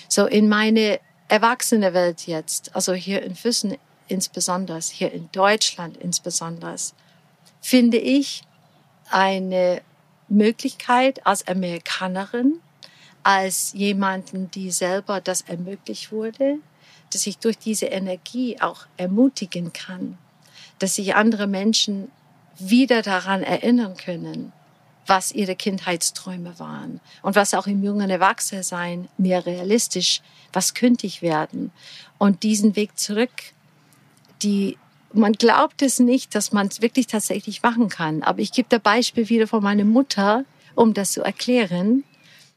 So 0.07 0.25
in 0.25 0.47
meine 0.47 0.99
erwachsene 1.27 1.93
Welt 1.93 2.27
jetzt, 2.27 2.75
also 2.75 2.93
hier 2.93 3.23
in 3.23 3.35
Füssen 3.35 3.77
insbesondere, 4.07 4.79
hier 4.79 5.11
in 5.11 5.29
Deutschland 5.31 5.97
insbesondere, 5.97 6.75
finde 7.61 7.97
ich 7.97 8.43
eine 9.09 9.81
Möglichkeit 10.27 11.25
als 11.25 11.47
Amerikanerin, 11.47 12.59
als 13.23 13.73
jemanden, 13.73 14.51
die 14.51 14.71
selber 14.71 15.21
das 15.21 15.41
ermöglicht 15.41 16.11
wurde, 16.11 16.57
dass 17.11 17.25
ich 17.27 17.37
durch 17.37 17.57
diese 17.57 17.85
Energie 17.85 18.59
auch 18.59 18.85
ermutigen 18.97 19.71
kann, 19.71 20.17
dass 20.83 20.95
sich 20.95 21.15
andere 21.15 21.47
Menschen 21.47 22.11
wieder 22.59 23.03
daran 23.03 23.41
erinnern 23.41 23.95
können, 23.95 24.51
was 25.07 25.31
ihre 25.31 25.55
Kindheitsträume 25.55 26.59
waren 26.59 26.99
und 27.21 27.37
was 27.37 27.53
auch 27.53 27.67
im 27.67 27.81
jungen 27.85 28.09
Erwachsensein 28.09 29.07
mehr 29.17 29.45
realistisch, 29.45 30.19
was 30.51 30.73
könnte 30.73 31.07
ich 31.07 31.21
werden 31.21 31.71
und 32.17 32.43
diesen 32.43 32.75
Weg 32.75 32.99
zurück, 32.99 33.31
die 34.41 34.77
man 35.13 35.31
glaubt 35.31 35.81
es 35.81 35.99
nicht, 35.99 36.35
dass 36.35 36.51
man 36.51 36.67
es 36.67 36.81
wirklich 36.81 37.07
tatsächlich 37.07 37.63
machen 37.63 37.87
kann. 37.87 38.21
Aber 38.21 38.39
ich 38.39 38.51
gebe 38.51 38.67
da 38.67 38.77
Beispiel 38.77 39.29
wieder 39.29 39.47
von 39.47 39.63
meiner 39.63 39.85
Mutter, 39.85 40.43
um 40.75 40.93
das 40.93 41.13
zu 41.13 41.21
erklären, 41.21 42.03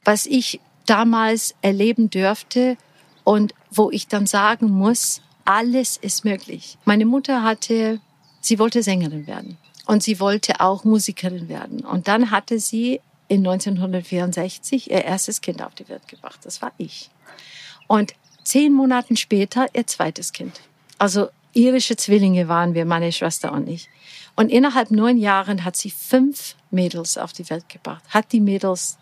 was 0.05 0.27
ich 0.27 0.59
damals 0.85 1.55
erleben 1.63 2.11
dürfte 2.11 2.77
und 3.23 3.55
wo 3.71 3.93
ich 3.93 4.09
dann 4.09 4.27
sagen 4.27 4.69
muss, 4.69 5.21
alles 5.45 5.97
ist 5.97 6.25
möglich. 6.25 6.77
Meine 6.85 7.07
Mutter 7.07 7.45
hatte, 7.45 8.01
sie 8.47 8.59
wollte 8.59 8.83
Sängerin 8.83 9.27
werden. 9.27 9.59
Und 9.87 10.03
sie 10.03 10.19
wollte 10.19 10.61
auch 10.61 10.85
Musikerin 10.85 11.49
werden. 11.49 11.85
Und 11.85 12.09
dann 12.09 12.31
hatte 12.31 12.59
sie 12.59 13.01
in 13.29 13.47
1964 13.47 14.91
ihr 14.91 15.05
erstes 15.05 15.41
Kind 15.41 15.63
auf 15.63 15.75
die 15.75 15.89
Welt 15.89 16.09
gebracht. 16.09 16.41
Das 16.45 16.61
war 16.63 16.73
ich. 16.77 17.11
Und 17.87 18.15
zehn 18.43 18.73
Monaten 18.73 19.17
später 19.17 19.67
ihr 19.75 19.87
zweites 19.87 20.33
Kind. 20.33 20.61
Also 20.99 21.29
irische 21.53 21.97
Zwillinge 21.97 22.49
waren 22.49 22.75
wir, 22.75 22.85
meine 22.85 23.13
Schwester 23.13 23.53
und 23.53 23.69
ich. 23.69 23.89
Und 24.35 24.51
innerhalb 24.51 24.91
neun 24.91 25.19
Jahren 25.19 25.65
hat 25.65 25.77
sie 25.77 25.91
fünf 25.91 26.57
Mädels 26.71 27.17
auf 27.17 27.33
die 27.33 27.49
Welt 27.49 27.69
gebracht, 27.69 28.03
hat 28.11 28.33
die 28.33 28.41
Mädels 28.41 28.99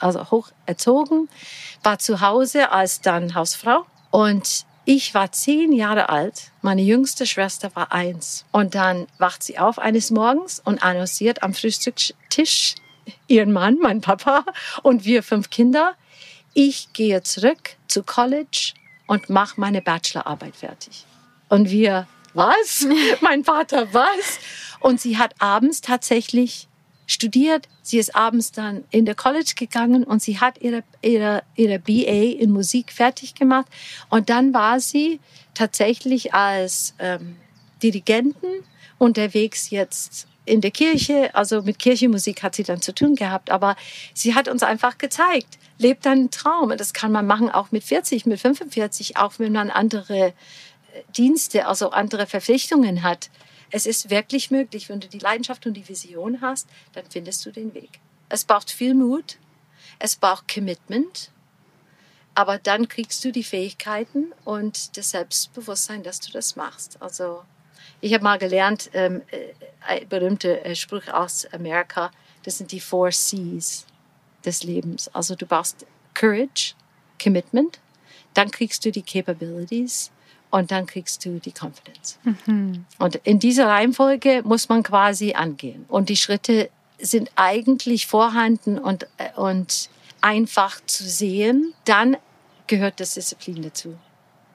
also 0.00 0.30
hoch 0.30 0.50
erzogen, 0.66 1.28
war 1.84 1.98
zu 1.98 2.20
Hause 2.20 2.72
als 2.72 3.00
dann 3.00 3.34
Hausfrau 3.34 3.86
und 4.10 4.66
ich 4.84 5.14
war 5.14 5.30
zehn 5.30 5.72
Jahre 5.72 6.08
alt, 6.08 6.50
meine 6.60 6.82
jüngste 6.82 7.26
Schwester 7.26 7.70
war 7.74 7.92
eins. 7.92 8.44
Und 8.50 8.74
dann 8.74 9.06
wacht 9.18 9.42
sie 9.42 9.58
auf 9.58 9.78
eines 9.78 10.10
Morgens 10.10 10.60
und 10.64 10.82
annonciert 10.82 11.42
am 11.42 11.54
Frühstückstisch 11.54 12.74
ihren 13.28 13.52
Mann, 13.52 13.78
mein 13.80 14.00
Papa 14.00 14.44
und 14.82 15.04
wir 15.04 15.22
fünf 15.22 15.50
Kinder. 15.50 15.94
Ich 16.54 16.92
gehe 16.92 17.22
zurück 17.22 17.76
zu 17.86 18.02
College 18.02 18.72
und 19.06 19.30
mache 19.30 19.60
meine 19.60 19.82
Bachelorarbeit 19.82 20.56
fertig. 20.56 21.04
Und 21.48 21.70
wir, 21.70 22.08
was? 22.34 22.86
mein 23.20 23.44
Vater, 23.44 23.92
was? 23.92 24.40
Und 24.80 25.00
sie 25.00 25.16
hat 25.16 25.34
abends 25.38 25.80
tatsächlich 25.80 26.68
studiert. 27.12 27.68
Sie 27.82 27.98
ist 27.98 28.16
abends 28.16 28.52
dann 28.52 28.84
in 28.90 29.04
der 29.04 29.14
College 29.14 29.52
gegangen 29.56 30.04
und 30.04 30.22
sie 30.22 30.40
hat 30.40 30.60
ihre, 30.60 30.82
ihre, 31.02 31.42
ihre 31.56 31.78
BA 31.78 32.40
in 32.40 32.50
Musik 32.50 32.92
fertig 32.92 33.34
gemacht. 33.34 33.66
Und 34.08 34.30
dann 34.30 34.54
war 34.54 34.80
sie 34.80 35.20
tatsächlich 35.54 36.34
als 36.34 36.94
ähm, 36.98 37.36
Dirigenten 37.82 38.64
unterwegs 38.98 39.70
jetzt 39.70 40.26
in 40.44 40.60
der 40.60 40.70
Kirche. 40.70 41.34
Also 41.34 41.62
mit 41.62 41.78
Kirchenmusik 41.78 42.42
hat 42.42 42.54
sie 42.54 42.62
dann 42.62 42.80
zu 42.80 42.94
tun 42.94 43.14
gehabt. 43.14 43.50
Aber 43.50 43.76
sie 44.14 44.34
hat 44.34 44.48
uns 44.48 44.62
einfach 44.62 44.98
gezeigt, 44.98 45.58
lebt 45.78 46.06
deinen 46.06 46.30
Traum. 46.30 46.70
Und 46.70 46.80
das 46.80 46.92
kann 46.92 47.12
man 47.12 47.26
machen 47.26 47.50
auch 47.50 47.72
mit 47.72 47.84
40, 47.84 48.26
mit 48.26 48.40
45, 48.40 49.16
auch 49.16 49.34
wenn 49.38 49.52
man 49.52 49.70
andere 49.70 50.28
äh, 50.28 50.32
Dienste, 51.16 51.66
also 51.66 51.90
andere 51.90 52.26
Verpflichtungen 52.26 53.02
hat. 53.02 53.30
Es 53.72 53.86
ist 53.86 54.10
wirklich 54.10 54.50
möglich, 54.50 54.88
wenn 54.88 55.00
du 55.00 55.08
die 55.08 55.18
Leidenschaft 55.18 55.66
und 55.66 55.74
die 55.74 55.88
Vision 55.88 56.40
hast, 56.42 56.68
dann 56.92 57.04
findest 57.08 57.44
du 57.46 57.50
den 57.50 57.74
Weg. 57.74 58.00
Es 58.28 58.44
braucht 58.44 58.70
viel 58.70 58.94
Mut, 58.94 59.38
es 59.98 60.14
braucht 60.14 60.46
Commitment, 60.52 61.32
aber 62.34 62.58
dann 62.58 62.86
kriegst 62.86 63.24
du 63.24 63.32
die 63.32 63.42
Fähigkeiten 63.42 64.32
und 64.44 64.96
das 64.96 65.10
Selbstbewusstsein, 65.10 66.02
dass 66.02 66.20
du 66.20 66.30
das 66.32 66.54
machst. 66.54 67.00
Also 67.00 67.42
ich 68.02 68.12
habe 68.12 68.24
mal 68.24 68.38
gelernt, 68.38 68.90
ähm, 68.92 69.22
äh, 69.30 69.54
ein 69.80 70.08
berühmter 70.08 70.64
äh, 70.64 70.76
Spruch 70.76 71.08
aus 71.08 71.46
Amerika, 71.52 72.10
das 72.42 72.58
sind 72.58 72.72
die 72.72 72.80
Four 72.80 73.10
C's 73.10 73.86
des 74.44 74.64
Lebens. 74.64 75.08
Also 75.14 75.34
du 75.34 75.46
brauchst 75.46 75.86
Courage, 76.14 76.74
Commitment, 77.22 77.80
dann 78.34 78.50
kriegst 78.50 78.84
du 78.84 78.92
die 78.92 79.02
Capabilities 79.02 80.10
und 80.52 80.70
dann 80.70 80.86
kriegst 80.86 81.24
du 81.24 81.40
die 81.40 81.52
Confidence. 81.52 82.18
Mhm. 82.24 82.84
Und 82.98 83.16
in 83.24 83.38
dieser 83.38 83.68
Reihenfolge 83.68 84.42
muss 84.44 84.68
man 84.68 84.82
quasi 84.82 85.32
angehen. 85.32 85.86
Und 85.88 86.10
die 86.10 86.16
Schritte 86.16 86.68
sind 86.98 87.30
eigentlich 87.36 88.06
vorhanden 88.06 88.78
und, 88.78 89.08
äh, 89.16 89.32
und 89.34 89.88
einfach 90.20 90.80
zu 90.86 91.04
sehen. 91.04 91.72
Dann 91.86 92.18
gehört 92.66 93.00
das 93.00 93.14
Disziplin 93.14 93.62
dazu, 93.62 93.96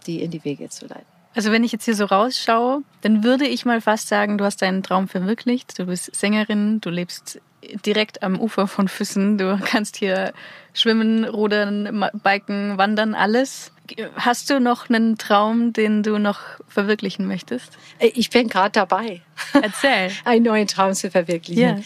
die 0.05 0.21
in 0.21 0.29
die 0.29 0.43
Wege 0.45 0.69
zu 0.69 0.85
leiten. 0.85 1.05
Also 1.33 1.51
wenn 1.51 1.63
ich 1.63 1.71
jetzt 1.71 1.85
hier 1.85 1.95
so 1.95 2.05
rausschaue, 2.05 2.83
dann 3.01 3.23
würde 3.23 3.47
ich 3.47 3.65
mal 3.65 3.81
fast 3.81 4.07
sagen, 4.07 4.37
du 4.37 4.45
hast 4.45 4.61
deinen 4.61 4.83
Traum 4.83 5.07
verwirklicht. 5.07 5.77
Du 5.79 5.85
bist 5.87 6.15
Sängerin, 6.15 6.79
du 6.79 6.91
lebst 6.91 7.41
direkt 7.85 8.21
am 8.21 8.39
Ufer 8.39 8.67
von 8.67 8.87
Füssen. 8.87 9.37
Du 9.37 9.59
kannst 9.65 9.97
hier 9.97 10.31
schwimmen, 10.73 11.25
rudern, 11.25 12.05
biken, 12.23 12.77
wandern, 12.77 13.15
alles. 13.15 13.71
Hast 14.15 14.49
du 14.49 14.59
noch 14.59 14.89
einen 14.89 15.17
Traum, 15.17 15.73
den 15.73 16.03
du 16.03 16.17
noch 16.19 16.39
verwirklichen 16.67 17.27
möchtest? 17.27 17.77
Äh, 17.99 18.07
ich 18.15 18.29
bin 18.29 18.47
gerade 18.47 18.71
dabei. 18.71 19.21
Erzähl. 19.53 20.11
einen 20.25 20.45
neuen 20.45 20.67
Traum 20.67 20.93
zu 20.93 21.11
verwirklichen. 21.11 21.63
Yeah. 21.63 21.81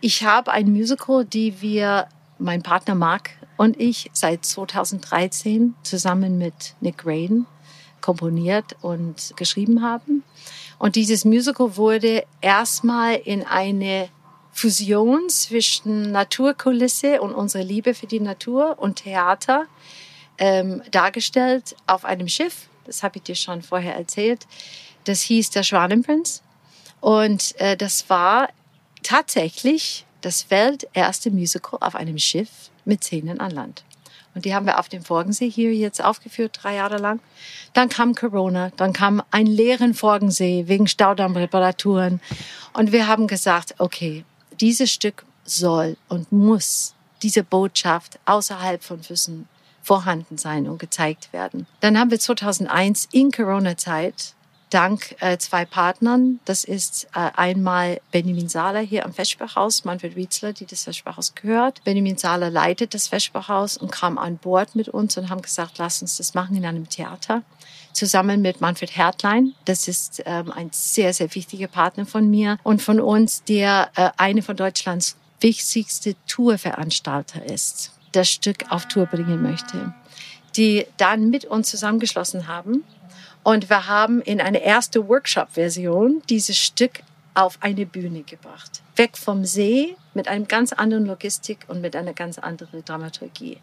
Ich 0.00 0.24
habe 0.24 0.50
ein 0.50 0.70
Musical, 0.72 1.24
die 1.24 1.60
wir, 1.60 2.08
mein 2.38 2.62
Partner 2.62 2.94
Mark 2.94 3.30
und 3.56 3.80
ich, 3.80 4.10
seit 4.12 4.44
2013 4.44 5.74
zusammen 5.82 6.38
mit 6.38 6.74
Nick 6.80 7.06
Rain 7.06 7.46
komponiert 8.00 8.76
und 8.80 9.32
geschrieben 9.36 9.82
haben. 9.82 10.24
Und 10.78 10.96
dieses 10.96 11.24
Musical 11.24 11.76
wurde 11.76 12.24
erstmal 12.40 13.14
in 13.14 13.44
eine 13.46 14.08
Fusion 14.52 15.28
zwischen 15.28 16.10
Naturkulisse 16.10 17.22
und 17.22 17.32
unserer 17.32 17.62
Liebe 17.62 17.94
für 17.94 18.06
die 18.06 18.20
Natur 18.20 18.78
und 18.78 18.96
Theater 18.96 19.66
ähm, 20.42 20.82
dargestellt 20.90 21.76
auf 21.86 22.04
einem 22.04 22.26
Schiff. 22.26 22.66
Das 22.84 23.04
habe 23.04 23.18
ich 23.18 23.22
dir 23.22 23.36
schon 23.36 23.62
vorher 23.62 23.94
erzählt. 23.94 24.48
Das 25.04 25.20
hieß 25.20 25.50
der 25.50 25.62
Schwanenprinz. 25.62 26.42
Und 27.00 27.54
äh, 27.60 27.76
das 27.76 28.10
war 28.10 28.48
tatsächlich 29.04 30.04
das 30.20 30.50
welterste 30.50 31.30
Musical 31.30 31.78
auf 31.80 31.94
einem 31.94 32.18
Schiff 32.18 32.48
mit 32.84 33.04
Szenen 33.04 33.38
an 33.38 33.52
Land. 33.52 33.84
Und 34.34 34.44
die 34.44 34.52
haben 34.52 34.66
wir 34.66 34.80
auf 34.80 34.88
dem 34.88 35.04
Forgensee 35.04 35.48
hier 35.48 35.72
jetzt 35.74 36.02
aufgeführt, 36.02 36.58
drei 36.60 36.74
Jahre 36.74 36.96
lang. 36.96 37.20
Dann 37.72 37.88
kam 37.88 38.16
Corona, 38.16 38.72
dann 38.76 38.92
kam 38.92 39.22
ein 39.30 39.46
leeren 39.46 39.94
Forgensee 39.94 40.64
wegen 40.66 40.88
Staudammreparaturen. 40.88 42.20
Und 42.72 42.90
wir 42.90 43.06
haben 43.06 43.28
gesagt, 43.28 43.76
okay, 43.78 44.24
dieses 44.60 44.90
Stück 44.90 45.24
soll 45.44 45.96
und 46.08 46.32
muss 46.32 46.94
diese 47.22 47.44
Botschaft 47.44 48.18
außerhalb 48.24 48.82
von 48.82 49.02
Füssen 49.02 49.48
vorhanden 49.82 50.38
sein 50.38 50.68
und 50.68 50.78
gezeigt 50.78 51.32
werden. 51.32 51.66
Dann 51.80 51.98
haben 51.98 52.10
wir 52.10 52.20
2001 52.20 53.08
in 53.12 53.30
Corona-Zeit 53.30 54.34
dank 54.72 55.16
äh, 55.20 55.36
zwei 55.38 55.64
Partnern. 55.64 56.40
Das 56.44 56.64
ist 56.64 57.08
äh, 57.14 57.30
einmal 57.36 58.00
Benjamin 58.10 58.48
Sahler 58.48 58.80
hier 58.80 59.04
am 59.04 59.12
Feschbachhaus, 59.12 59.84
Manfred 59.84 60.16
Wietzler, 60.16 60.52
die 60.52 60.66
das 60.66 60.84
Feschbachhaus 60.84 61.34
gehört. 61.34 61.84
Benjamin 61.84 62.16
Sahler 62.16 62.50
leitet 62.50 62.94
das 62.94 63.08
Feschbachhaus 63.08 63.76
und 63.76 63.92
kam 63.92 64.18
an 64.18 64.38
Bord 64.38 64.74
mit 64.74 64.88
uns 64.88 65.16
und 65.18 65.28
haben 65.28 65.42
gesagt, 65.42 65.78
lass 65.78 66.00
uns 66.00 66.16
das 66.16 66.34
machen 66.34 66.56
in 66.56 66.64
einem 66.64 66.88
Theater. 66.88 67.42
Zusammen 67.92 68.40
mit 68.40 68.60
Manfred 68.62 68.96
Hertlein. 68.96 69.54
Das 69.66 69.88
ist 69.88 70.22
ähm, 70.24 70.50
ein 70.50 70.70
sehr, 70.72 71.12
sehr 71.12 71.34
wichtiger 71.34 71.68
Partner 71.68 72.06
von 72.06 72.30
mir 72.30 72.58
und 72.62 72.80
von 72.80 73.00
uns, 73.00 73.44
der 73.44 73.90
äh, 73.96 74.10
eine 74.16 74.42
von 74.42 74.56
Deutschlands 74.56 75.16
wichtigste 75.40 76.14
Tourveranstalter 76.26 77.44
ist, 77.44 77.92
das 78.12 78.30
Stück 78.30 78.64
auf 78.70 78.86
Tour 78.86 79.06
bringen 79.06 79.42
möchte. 79.42 79.94
Die 80.56 80.86
dann 80.96 81.30
mit 81.30 81.44
uns 81.44 81.70
zusammengeschlossen 81.70 82.46
haben 82.46 82.84
und 83.42 83.70
wir 83.70 83.86
haben 83.86 84.20
in 84.20 84.40
eine 84.40 84.62
erste 84.62 85.08
Workshop-Version 85.08 86.22
dieses 86.28 86.58
Stück 86.58 87.00
auf 87.34 87.58
eine 87.60 87.86
Bühne 87.86 88.22
gebracht. 88.22 88.82
Weg 88.96 89.16
vom 89.16 89.44
See 89.44 89.96
mit 90.14 90.28
einem 90.28 90.46
ganz 90.46 90.72
anderen 90.72 91.06
Logistik 91.06 91.58
und 91.68 91.80
mit 91.80 91.96
einer 91.96 92.12
ganz 92.12 92.38
anderen 92.38 92.84
Dramaturgie. 92.84 93.58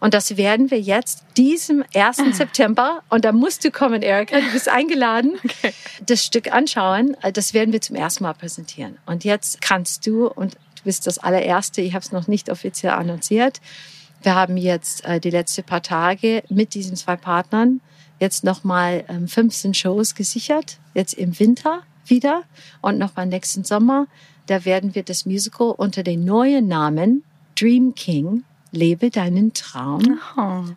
Und 0.00 0.14
das 0.14 0.36
werden 0.36 0.70
wir 0.70 0.80
jetzt 0.80 1.24
diesem 1.36 1.84
1. 1.94 2.18
Ah. 2.18 2.32
September, 2.32 3.02
und 3.08 3.24
da 3.24 3.32
musst 3.32 3.64
du 3.64 3.70
kommen, 3.70 4.02
Erika, 4.02 4.40
du 4.40 4.52
bist 4.52 4.68
eingeladen, 4.68 5.38
okay. 5.44 5.72
das 6.04 6.24
Stück 6.24 6.52
anschauen. 6.52 7.16
Das 7.32 7.54
werden 7.54 7.72
wir 7.72 7.80
zum 7.80 7.96
ersten 7.96 8.24
Mal 8.24 8.34
präsentieren. 8.34 8.98
Und 9.06 9.24
jetzt 9.24 9.60
kannst 9.62 10.06
du, 10.06 10.26
und 10.26 10.56
bist 10.84 11.06
das 11.06 11.18
allererste, 11.18 11.80
ich 11.80 11.94
habe 11.94 12.04
es 12.04 12.12
noch 12.12 12.28
nicht 12.28 12.50
offiziell 12.50 12.92
annonciert, 12.92 13.60
wir 14.22 14.34
haben 14.34 14.56
jetzt 14.56 15.04
äh, 15.04 15.20
die 15.20 15.30
letzten 15.30 15.64
paar 15.64 15.82
Tage 15.82 16.42
mit 16.48 16.74
diesen 16.74 16.96
zwei 16.96 17.16
Partnern 17.16 17.80
jetzt 18.20 18.42
nochmal 18.42 19.04
ähm, 19.08 19.28
15 19.28 19.74
Shows 19.74 20.14
gesichert, 20.14 20.78
jetzt 20.94 21.14
im 21.14 21.38
Winter 21.38 21.82
wieder 22.06 22.44
und 22.80 22.98
nochmal 22.98 23.26
nächsten 23.26 23.64
Sommer. 23.64 24.06
Da 24.46 24.64
werden 24.64 24.94
wir 24.94 25.02
das 25.02 25.26
Musical 25.26 25.74
unter 25.76 26.02
dem 26.02 26.24
neuen 26.24 26.68
Namen 26.68 27.24
Dream 27.54 27.94
King 27.94 28.44
Lebe 28.74 29.10
deinen 29.10 29.52
Traum 29.54 30.20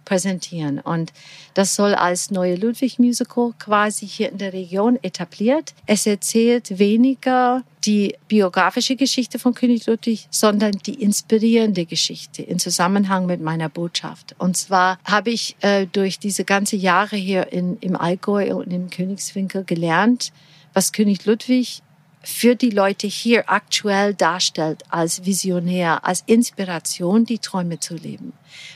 präsentieren. 0.05 0.79
Und 0.79 1.11
das 1.53 1.75
soll 1.75 1.95
als 1.95 2.31
neue 2.31 2.55
Ludwig-Musical 2.55 3.53
quasi 3.59 4.07
hier 4.07 4.31
in 4.31 4.37
der 4.37 4.53
Region 4.53 4.97
etabliert. 5.01 5.73
Es 5.85 6.05
erzählt 6.05 6.79
weniger 6.79 7.63
die 7.85 8.15
biografische 8.27 8.95
Geschichte 8.95 9.39
von 9.39 9.53
König 9.53 9.85
Ludwig, 9.85 10.27
sondern 10.29 10.73
die 10.85 11.01
inspirierende 11.01 11.85
Geschichte 11.85 12.41
in 12.41 12.59
Zusammenhang 12.59 13.25
mit 13.25 13.41
meiner 13.41 13.69
Botschaft. 13.69 14.35
Und 14.37 14.57
zwar 14.57 14.99
habe 15.05 15.29
ich 15.29 15.55
äh, 15.61 15.87
durch 15.87 16.19
diese 16.19 16.43
ganze 16.43 16.75
Jahre 16.75 17.15
hier 17.15 17.51
in, 17.53 17.77
im 17.79 17.95
Allgäu 17.95 18.55
und 18.55 18.71
im 18.73 18.89
Königswinkel 18.89 19.63
gelernt, 19.63 20.33
was 20.73 20.91
König 20.91 21.25
Ludwig 21.25 21.81
für 22.21 22.55
die 22.55 22.69
Leute 22.69 23.07
hier 23.07 23.49
aktuell 23.49 24.13
darstellt 24.13 24.83
als 24.89 25.25
Visionär, 25.25 26.05
als 26.05 26.23
Inspiration, 26.25 27.25
die 27.25 27.39
Träume 27.39 27.79
zu 27.79 27.95
leben. 27.95 28.33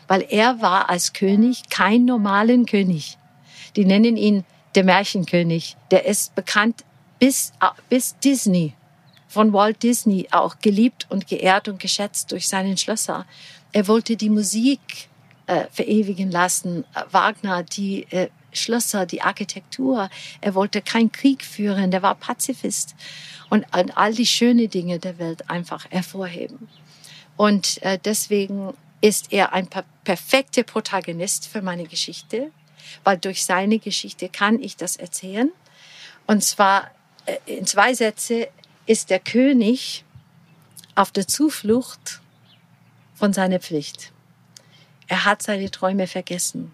Weil 0.07 0.25
er 0.29 0.61
war 0.61 0.89
als 0.89 1.13
König 1.13 1.63
kein 1.69 2.05
normalen 2.05 2.65
König. 2.65 3.17
Die 3.75 3.85
nennen 3.85 4.17
ihn 4.17 4.45
der 4.75 4.83
Märchenkönig. 4.83 5.75
Der 5.91 6.05
ist 6.05 6.35
bekannt 6.35 6.83
bis, 7.19 7.51
bis 7.89 8.17
Disney, 8.19 8.73
von 9.27 9.53
Walt 9.53 9.83
Disney 9.83 10.27
auch 10.31 10.59
geliebt 10.59 11.07
und 11.09 11.27
geehrt 11.27 11.67
und 11.67 11.79
geschätzt 11.79 12.31
durch 12.31 12.47
seinen 12.47 12.77
Schlösser. 12.77 13.25
Er 13.71 13.87
wollte 13.87 14.17
die 14.17 14.29
Musik 14.29 15.09
äh, 15.47 15.65
verewigen 15.71 16.31
lassen. 16.31 16.83
Wagner, 17.11 17.63
die 17.63 18.03
äh, 18.11 18.29
Schlösser, 18.53 19.05
die 19.05 19.21
Architektur. 19.21 20.09
Er 20.41 20.55
wollte 20.55 20.81
keinen 20.81 21.11
Krieg 21.11 21.43
führen. 21.43 21.91
Der 21.91 22.01
war 22.01 22.15
Pazifist 22.15 22.95
und 23.49 23.65
all 23.71 24.13
die 24.13 24.25
schönen 24.25 24.69
Dinge 24.69 24.99
der 24.99 25.19
Welt 25.19 25.49
einfach 25.49 25.85
hervorheben. 25.89 26.67
Und 27.37 27.81
äh, 27.83 27.99
deswegen 28.03 28.73
ist 29.01 29.33
er 29.33 29.53
ein 29.53 29.67
perfekter 30.03 30.63
Protagonist 30.63 31.47
für 31.47 31.61
meine 31.61 31.85
Geschichte, 31.85 32.51
weil 33.03 33.17
durch 33.17 33.43
seine 33.43 33.79
Geschichte 33.79 34.29
kann 34.29 34.61
ich 34.61 34.77
das 34.77 34.95
erzählen. 34.95 35.51
Und 36.27 36.43
zwar 36.43 36.91
äh, 37.25 37.37
in 37.45 37.65
zwei 37.65 37.93
Sätze 37.93 38.47
ist 38.85 39.09
der 39.09 39.19
König 39.19 40.05
auf 40.95 41.11
der 41.11 41.27
Zuflucht 41.27 42.21
von 43.15 43.33
seiner 43.33 43.59
Pflicht. 43.59 44.11
Er 45.07 45.25
hat 45.25 45.41
seine 45.41 45.69
Träume 45.71 46.07
vergessen. 46.07 46.73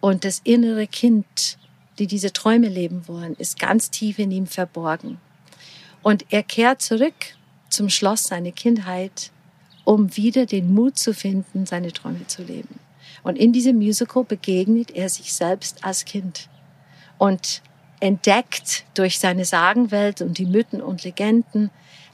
Und 0.00 0.24
das 0.24 0.40
innere 0.44 0.86
Kind, 0.86 1.58
die 1.98 2.06
diese 2.06 2.32
Träume 2.32 2.68
leben 2.68 3.08
wollen, 3.08 3.34
ist 3.34 3.58
ganz 3.58 3.90
tief 3.90 4.18
in 4.18 4.30
ihm 4.30 4.46
verborgen. 4.46 5.18
Und 6.02 6.24
er 6.30 6.42
kehrt 6.42 6.82
zurück 6.82 7.36
zum 7.68 7.90
Schloss 7.90 8.24
seiner 8.24 8.52
Kindheit, 8.52 9.30
um 9.84 10.16
wieder 10.16 10.46
den 10.46 10.72
Mut 10.74 10.98
zu 10.98 11.12
finden, 11.12 11.66
seine 11.66 11.92
Träume 11.92 12.26
zu 12.26 12.42
leben. 12.42 12.78
Und 13.22 13.36
in 13.36 13.52
diesem 13.52 13.76
Musical 13.76 14.24
begegnet 14.24 14.90
er 14.92 15.08
sich 15.08 15.32
selbst 15.32 15.84
als 15.84 16.04
Kind 16.04 16.48
und 17.18 17.62
entdeckt 18.00 18.84
durch 18.94 19.18
seine 19.18 19.44
Sagenwelt 19.44 20.20
und 20.20 20.38
die 20.38 20.46
Mythen 20.46 20.80
und 20.80 21.04
Legenden 21.04 21.70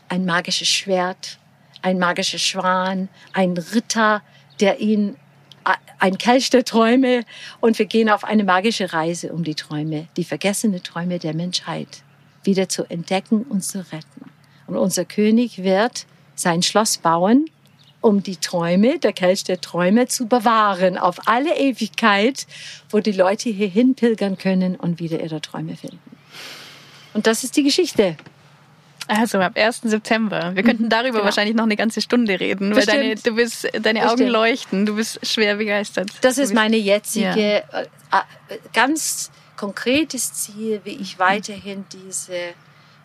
ein 0.08 0.24
magisches 0.24 0.68
Schwert, 0.68 1.38
ein 1.82 1.98
magischer 1.98 2.38
Schwan, 2.38 3.08
ein 3.32 3.56
Ritter, 3.56 4.22
der 4.60 4.80
ihn 4.80 5.16
ein 5.98 6.18
Kelch 6.18 6.50
der 6.50 6.64
Träume 6.64 7.24
und 7.60 7.78
wir 7.78 7.86
gehen 7.86 8.10
auf 8.10 8.24
eine 8.24 8.44
magische 8.44 8.92
Reise 8.92 9.32
um 9.32 9.44
die 9.44 9.54
Träume, 9.54 10.08
die 10.16 10.24
vergessene 10.24 10.82
Träume 10.82 11.18
der 11.18 11.34
Menschheit 11.34 12.02
wieder 12.42 12.68
zu 12.68 12.84
entdecken 12.90 13.42
und 13.42 13.64
zu 13.64 13.78
retten. 13.78 14.30
Und 14.66 14.76
unser 14.76 15.04
König 15.04 15.62
wird 15.62 16.06
sein 16.34 16.62
Schloss 16.62 16.98
bauen, 16.98 17.46
um 18.00 18.22
die 18.22 18.36
Träume, 18.36 18.98
der 18.98 19.14
Kelch 19.14 19.44
der 19.44 19.60
Träume 19.60 20.06
zu 20.06 20.26
bewahren 20.26 20.98
auf 20.98 21.26
alle 21.26 21.56
Ewigkeit, 21.56 22.46
wo 22.90 23.00
die 23.00 23.12
Leute 23.12 23.48
hierhin 23.48 23.94
pilgern 23.94 24.36
können 24.36 24.76
und 24.76 25.00
wieder 25.00 25.22
ihre 25.22 25.40
Träume 25.40 25.76
finden. 25.76 25.98
Und 27.14 27.26
das 27.26 27.44
ist 27.44 27.56
die 27.56 27.62
Geschichte. 27.62 28.16
Also 29.08 29.38
ab 29.38 29.52
1. 29.56 29.82
September. 29.82 30.52
Wir 30.54 30.62
könnten 30.62 30.84
mhm, 30.84 30.88
darüber 30.88 31.12
genau. 31.12 31.24
wahrscheinlich 31.24 31.54
noch 31.54 31.64
eine 31.64 31.76
ganze 31.76 32.00
Stunde 32.00 32.38
reden, 32.40 32.70
das 32.70 32.86
weil 32.86 32.96
deine, 32.96 33.14
du 33.16 33.34
bist, 33.34 33.68
deine 33.80 34.10
Augen 34.10 34.26
leuchten, 34.26 34.86
du 34.86 34.96
bist 34.96 35.26
schwer 35.26 35.56
begeistert. 35.56 36.10
Das 36.22 36.38
ist 36.38 36.54
meine 36.54 36.76
jetzige, 36.76 37.64
ja. 37.70 37.80
Äh, 37.80 37.86
äh, 38.48 38.58
ganz 38.72 39.30
konkretes 39.56 40.32
Ziel, 40.32 40.80
wie 40.84 40.96
ich 40.96 41.18
weiterhin 41.18 41.84
diese, 41.92 42.54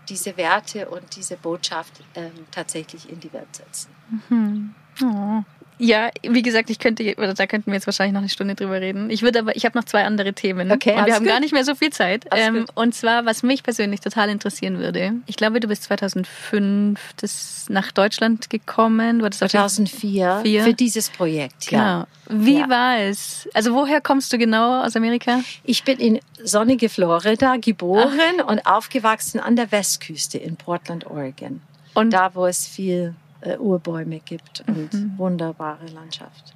diese 0.08 0.36
Werte 0.38 0.90
und 0.90 1.16
diese 1.16 1.38
Botschaft 1.38 2.02
ähm, 2.16 2.32
tatsächlich 2.52 3.10
in 3.10 3.20
die 3.20 3.32
Welt 3.34 3.56
setzen. 3.56 3.90
Mhm. 4.30 4.76
Oh. 5.04 5.44
Ja, 5.80 6.10
wie 6.24 6.42
gesagt, 6.42 6.70
ich 6.70 6.78
könnte, 6.78 7.16
oder 7.18 7.34
da 7.34 7.48
könnten 7.48 7.68
wir 7.68 7.76
jetzt 7.76 7.88
wahrscheinlich 7.88 8.14
noch 8.14 8.20
eine 8.20 8.30
Stunde 8.30 8.54
drüber 8.54 8.82
reden. 8.82 9.10
Ich 9.10 9.22
würde 9.22 9.40
aber, 9.40 9.56
ich 9.56 9.64
habe 9.64 9.78
noch 9.78 9.86
zwei 9.86 10.04
andere 10.04 10.34
Themen. 10.34 10.72
Okay, 10.72 10.98
und 10.98 11.06
wir 11.06 11.16
haben 11.16 11.24
gut. 11.24 11.32
gar 11.32 11.40
nicht 11.40 11.54
mehr 11.54 11.64
so 11.64 11.74
viel 11.74 11.90
Zeit. 11.90 12.26
Ähm, 12.32 12.66
und 12.76 12.94
zwar, 12.94 13.26
was 13.26 13.44
mich 13.44 13.64
persönlich 13.64 14.02
total 14.02 14.30
interessieren 14.30 14.80
würde. 14.80 15.14
Ich 15.26 15.38
glaube, 15.38 15.62
du 15.62 15.70
bist 15.70 15.84
2005 15.84 17.00
das 17.16 17.66
nach 17.70 17.94
Deutschland 17.94 18.50
gekommen. 18.50 19.20
Du 19.20 19.30
2004 19.30 20.42
vier. 20.44 20.64
für 20.64 20.74
dieses 20.74 21.10
Projekt, 21.10 21.68
genau. 21.68 22.06
Wie 22.28 22.60
ja. 22.60 22.70
war 22.70 23.00
es? 23.00 23.48
Also 23.54 23.74
woher 23.74 24.02
kommst 24.02 24.32
du 24.34 24.38
genau 24.38 24.84
aus 24.84 24.96
Amerika? 24.96 25.42
Ich 25.64 25.84
bin 25.84 25.98
in 25.98 26.20
sonnige 26.44 26.90
Florida 26.90 27.56
geboren 27.56 28.42
Ach. 28.42 28.48
und 28.50 28.66
aufgewachsen 28.66 29.40
an 29.40 29.56
der 29.56 29.72
Westküste 29.72 30.38
in 30.38 30.56
Portland, 30.58 31.08
Oregon. 31.08 31.62
Und 31.96 32.12
da, 32.12 32.36
wo 32.36 32.46
es 32.46 32.68
viel 32.68 33.16
äh, 33.42 33.58
Urbäume 33.58 34.20
gibt 34.20 34.64
und 34.68 34.94
mhm. 34.94 35.18
wunderbare 35.18 35.86
Landschaft. 35.88 36.54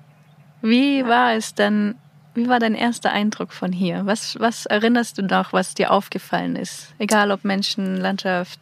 Wie 0.62 1.06
war 1.06 1.34
es 1.34 1.54
dann, 1.54 1.96
wie 2.36 2.48
war 2.48 2.60
dein 2.60 2.76
erster 2.76 3.12
Eindruck 3.12 3.52
von 3.52 3.72
hier? 3.72 4.06
Was, 4.06 4.40
was 4.40 4.66
erinnerst 4.66 5.18
du 5.18 5.24
noch, 5.24 5.54
was 5.54 5.74
dir 5.74 5.92
aufgefallen 5.92 6.56
ist? 6.56 6.94
Egal 7.00 7.32
ob 7.32 7.44
Menschen, 7.44 7.98
Landschaft, 7.98 8.60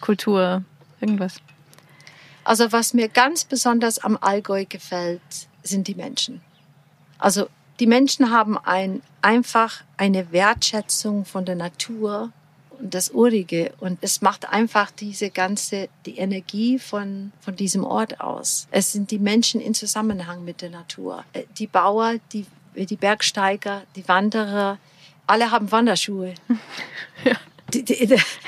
Kultur, 0.00 0.64
irgendwas. 1.00 1.40
Also 2.44 2.70
was 2.72 2.94
mir 2.94 3.08
ganz 3.08 3.44
besonders 3.44 3.98
am 3.98 4.18
Allgäu 4.20 4.64
gefällt, 4.68 5.20
sind 5.62 5.88
die 5.88 5.94
Menschen. 5.94 6.40
Also 7.18 7.48
die 7.80 7.86
Menschen 7.86 8.30
haben 8.30 8.56
ein, 8.58 9.02
einfach 9.20 9.82
eine 9.96 10.32
Wertschätzung 10.32 11.24
von 11.24 11.44
der 11.44 11.56
Natur 11.56 12.32
und 12.80 12.94
das 12.94 13.10
Urige. 13.10 13.72
Und 13.80 13.98
es 14.00 14.22
macht 14.22 14.48
einfach 14.48 14.90
diese 14.90 15.30
ganze, 15.30 15.88
die 16.04 16.18
Energie 16.18 16.78
von, 16.78 17.32
von 17.40 17.56
diesem 17.56 17.84
Ort 17.84 18.20
aus. 18.20 18.68
Es 18.70 18.92
sind 18.92 19.10
die 19.10 19.18
Menschen 19.18 19.60
in 19.60 19.74
Zusammenhang 19.74 20.44
mit 20.44 20.62
der 20.62 20.70
Natur. 20.70 21.24
Äh, 21.32 21.44
die 21.58 21.66
Bauer, 21.66 22.14
die, 22.32 22.46
die 22.74 22.96
Bergsteiger, 22.96 23.82
die 23.94 24.06
Wanderer, 24.08 24.78
alle 25.26 25.50
haben 25.50 25.70
Wanderschuhe. 25.72 26.34
Ja. 27.24 27.34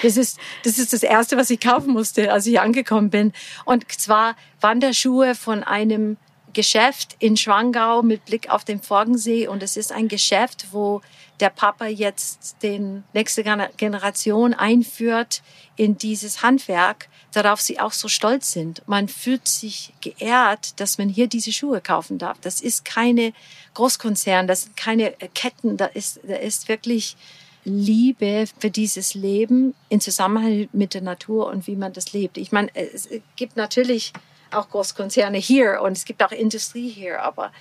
Das 0.02 0.16
ist, 0.16 0.38
das 0.62 0.78
ist 0.78 0.92
das 0.92 1.02
erste, 1.02 1.36
was 1.36 1.50
ich 1.50 1.58
kaufen 1.58 1.92
musste, 1.92 2.32
als 2.32 2.46
ich 2.46 2.60
angekommen 2.60 3.10
bin. 3.10 3.32
Und 3.64 3.90
zwar 3.90 4.36
Wanderschuhe 4.60 5.34
von 5.34 5.64
einem 5.64 6.18
Geschäft 6.52 7.16
in 7.18 7.36
Schwangau 7.36 8.02
mit 8.02 8.24
Blick 8.24 8.50
auf 8.50 8.64
den 8.64 8.80
Forgensee 8.80 9.46
und 9.46 9.62
es 9.62 9.76
ist 9.76 9.92
ein 9.92 10.08
Geschäft, 10.08 10.68
wo 10.72 11.00
der 11.40 11.50
Papa 11.50 11.86
jetzt 11.86 12.56
den 12.62 13.04
nächste 13.12 13.44
Generation 13.76 14.54
einführt 14.54 15.42
in 15.76 15.96
dieses 15.96 16.42
Handwerk, 16.42 17.08
darauf 17.32 17.60
sie 17.60 17.78
auch 17.78 17.92
so 17.92 18.08
stolz 18.08 18.52
sind. 18.52 18.82
Man 18.86 19.08
fühlt 19.08 19.46
sich 19.46 19.92
geehrt, 20.00 20.80
dass 20.80 20.98
man 20.98 21.08
hier 21.08 21.28
diese 21.28 21.52
Schuhe 21.52 21.80
kaufen 21.80 22.18
darf. 22.18 22.38
Das 22.40 22.60
ist 22.60 22.84
keine 22.84 23.32
Großkonzern, 23.74 24.48
das 24.48 24.62
sind 24.64 24.76
keine 24.76 25.12
Ketten, 25.34 25.76
da 25.76 25.86
ist, 25.86 26.20
da 26.26 26.36
ist 26.36 26.68
wirklich 26.68 27.16
Liebe 27.64 28.46
für 28.58 28.70
dieses 28.70 29.14
Leben 29.14 29.74
in 29.88 30.00
Zusammenhang 30.00 30.68
mit 30.72 30.94
der 30.94 31.02
Natur 31.02 31.48
und 31.48 31.66
wie 31.66 31.76
man 31.76 31.92
das 31.92 32.12
lebt. 32.12 32.38
Ich 32.38 32.50
meine, 32.50 32.74
es 32.74 33.08
gibt 33.36 33.56
natürlich 33.56 34.12
auch 34.54 34.70
Großkonzerne 34.70 35.38
hier 35.38 35.80
und 35.82 35.92
es 35.92 36.04
gibt 36.04 36.22
auch 36.22 36.32
Industrie 36.32 36.88
hier, 36.88 37.22
aber 37.22 37.52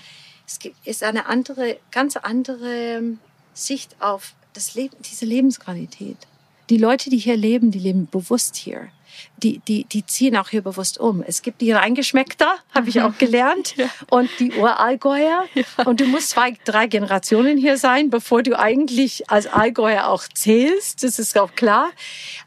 es 0.45 0.59
gibt, 0.59 0.75
ist 0.87 1.03
eine 1.03 1.25
andere, 1.25 1.77
ganz 1.91 2.15
andere 2.15 3.01
Sicht 3.53 3.95
auf 3.99 4.33
das 4.53 4.75
Leben, 4.75 4.95
diese 5.03 5.25
Lebensqualität. 5.25 6.17
Die 6.69 6.77
Leute, 6.77 7.09
die 7.09 7.17
hier 7.17 7.37
leben, 7.37 7.71
die 7.71 7.79
leben 7.79 8.07
bewusst 8.09 8.55
hier. 8.55 8.89
Die, 9.37 9.59
die, 9.59 9.85
die 9.85 10.05
ziehen 10.05 10.35
auch 10.37 10.49
hier 10.49 10.61
bewusst 10.61 10.99
um. 10.99 11.23
Es 11.23 11.41
gibt 11.41 11.61
die 11.61 11.71
Reingeschmeckter, 11.71 12.55
habe 12.73 12.89
ich 12.89 13.01
auch 13.01 13.17
gelernt, 13.17 13.75
ja. 13.75 13.89
und 14.09 14.29
die 14.39 14.51
Urallgäuer. 14.53 15.45
Ja. 15.55 15.63
Und 15.85 16.01
du 16.01 16.05
musst 16.05 16.31
zwei, 16.31 16.55
drei 16.65 16.87
Generationen 16.87 17.57
hier 17.57 17.77
sein, 17.77 18.09
bevor 18.09 18.43
du 18.43 18.57
eigentlich 18.57 19.29
als 19.29 19.47
Allgäuer 19.47 20.07
auch 20.07 20.23
zählst. 20.27 21.03
Das 21.03 21.19
ist 21.19 21.37
auch 21.37 21.55
klar. 21.55 21.89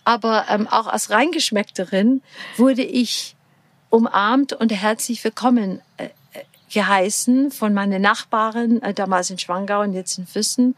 Aber 0.05 0.47
ähm, 0.49 0.69
auch 0.69 0.87
als 0.87 1.11
Reingeschmeckterin 1.11 2.23
wurde 2.57 2.83
ich 2.83 3.35
umarmt 3.91 4.53
und 4.53 4.71
herzlich 4.71 5.23
willkommen 5.25 5.83
äh, 5.97 6.05
äh, 6.05 6.09
geheißen 6.73 7.51
von 7.51 7.75
meinen 7.75 8.01
Nachbarn, 8.01 8.81
äh, 8.83 8.95
damals 8.95 9.31
in 9.31 9.39
Schwangau 9.39 9.83
und 9.83 9.93
jetzt 9.93 10.17
in 10.17 10.27
Füssen, 10.27 10.77